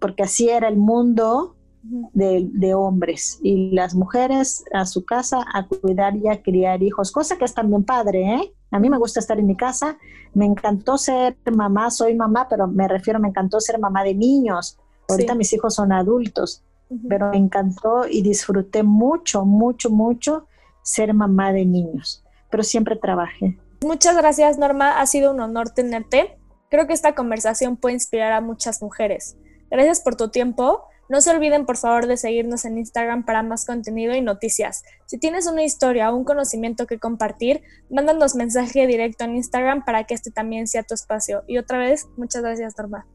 porque 0.00 0.24
así 0.24 0.48
era 0.48 0.68
el 0.68 0.76
mundo 0.76 1.56
de, 1.82 2.74
hombres 2.74 3.38
y 3.42 3.70
las 3.70 3.94
mujeres 3.94 4.64
a 4.72 4.84
su 4.86 5.04
casa 5.04 5.44
a 5.54 5.66
cuidar 5.66 6.16
y 6.16 6.28
a 6.28 6.42
criar 6.42 6.82
hijos, 6.82 7.12
cosa 7.12 7.36
que 7.36 7.44
es 7.44 7.54
también 7.54 7.84
padre, 7.84 8.34
¿eh? 8.34 8.54
A 8.70 8.78
mí 8.78 8.90
me 8.90 8.98
gusta 8.98 9.20
estar 9.20 9.38
en 9.38 9.46
mi 9.46 9.56
casa, 9.56 9.96
me 10.34 10.44
encantó 10.44 10.98
ser 10.98 11.36
mamá, 11.52 11.90
soy 11.90 12.14
mamá, 12.14 12.48
pero 12.48 12.66
me 12.66 12.88
refiero, 12.88 13.20
me 13.20 13.28
encantó 13.28 13.60
ser 13.60 13.78
mamá 13.78 14.04
de 14.04 14.14
niños. 14.14 14.78
Ahorita 15.08 15.34
mis 15.34 15.52
hijos 15.52 15.74
son 15.74 15.92
adultos, 15.92 16.62
pero 17.08 17.30
me 17.30 17.36
encantó 17.36 18.06
y 18.08 18.22
disfruté 18.22 18.82
mucho, 18.82 19.44
mucho, 19.44 19.88
mucho 19.90 20.46
ser 20.82 21.14
mamá 21.14 21.52
de 21.52 21.64
niños 21.64 22.24
pero 22.50 22.62
siempre 22.62 22.96
trabajé. 22.96 23.58
Muchas 23.82 24.16
gracias 24.16 24.58
Norma, 24.58 25.00
ha 25.00 25.06
sido 25.06 25.32
un 25.32 25.40
honor 25.40 25.70
tenerte. 25.70 26.38
Creo 26.70 26.86
que 26.86 26.92
esta 26.92 27.14
conversación 27.14 27.76
puede 27.76 27.94
inspirar 27.94 28.32
a 28.32 28.40
muchas 28.40 28.82
mujeres. 28.82 29.36
Gracias 29.70 30.00
por 30.00 30.16
tu 30.16 30.30
tiempo. 30.30 30.84
No 31.08 31.20
se 31.20 31.30
olviden 31.30 31.66
por 31.66 31.76
favor 31.76 32.06
de 32.06 32.16
seguirnos 32.16 32.64
en 32.64 32.78
Instagram 32.78 33.24
para 33.24 33.42
más 33.42 33.64
contenido 33.64 34.14
y 34.14 34.20
noticias. 34.20 34.82
Si 35.06 35.18
tienes 35.18 35.46
una 35.46 35.62
historia 35.62 36.10
o 36.10 36.16
un 36.16 36.24
conocimiento 36.24 36.86
que 36.86 36.98
compartir, 36.98 37.62
mándanos 37.90 38.34
mensaje 38.34 38.86
directo 38.86 39.24
en 39.24 39.36
Instagram 39.36 39.84
para 39.84 40.04
que 40.04 40.14
este 40.14 40.30
también 40.30 40.66
sea 40.66 40.82
tu 40.82 40.94
espacio. 40.94 41.44
Y 41.46 41.58
otra 41.58 41.78
vez, 41.78 42.06
muchas 42.16 42.42
gracias 42.42 42.74
Norma. 42.76 43.06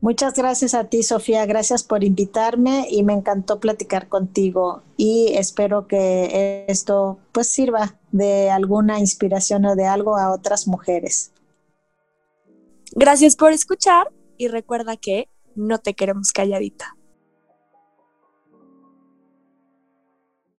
Muchas 0.00 0.34
gracias 0.34 0.74
a 0.74 0.84
ti, 0.84 1.02
Sofía. 1.02 1.46
Gracias 1.46 1.82
por 1.82 2.04
invitarme 2.04 2.86
y 2.90 3.02
me 3.02 3.14
encantó 3.14 3.60
platicar 3.60 4.08
contigo 4.08 4.82
y 4.96 5.32
espero 5.34 5.88
que 5.88 6.64
esto 6.68 7.18
pues 7.32 7.48
sirva 7.48 7.98
de 8.12 8.50
alguna 8.50 9.00
inspiración 9.00 9.64
o 9.64 9.74
de 9.74 9.86
algo 9.86 10.16
a 10.16 10.32
otras 10.32 10.68
mujeres. 10.68 11.32
Gracias 12.92 13.36
por 13.36 13.52
escuchar 13.52 14.12
y 14.36 14.48
recuerda 14.48 14.96
que 14.96 15.28
no 15.56 15.78
te 15.78 15.94
queremos 15.94 16.32
calladita. 16.32 16.95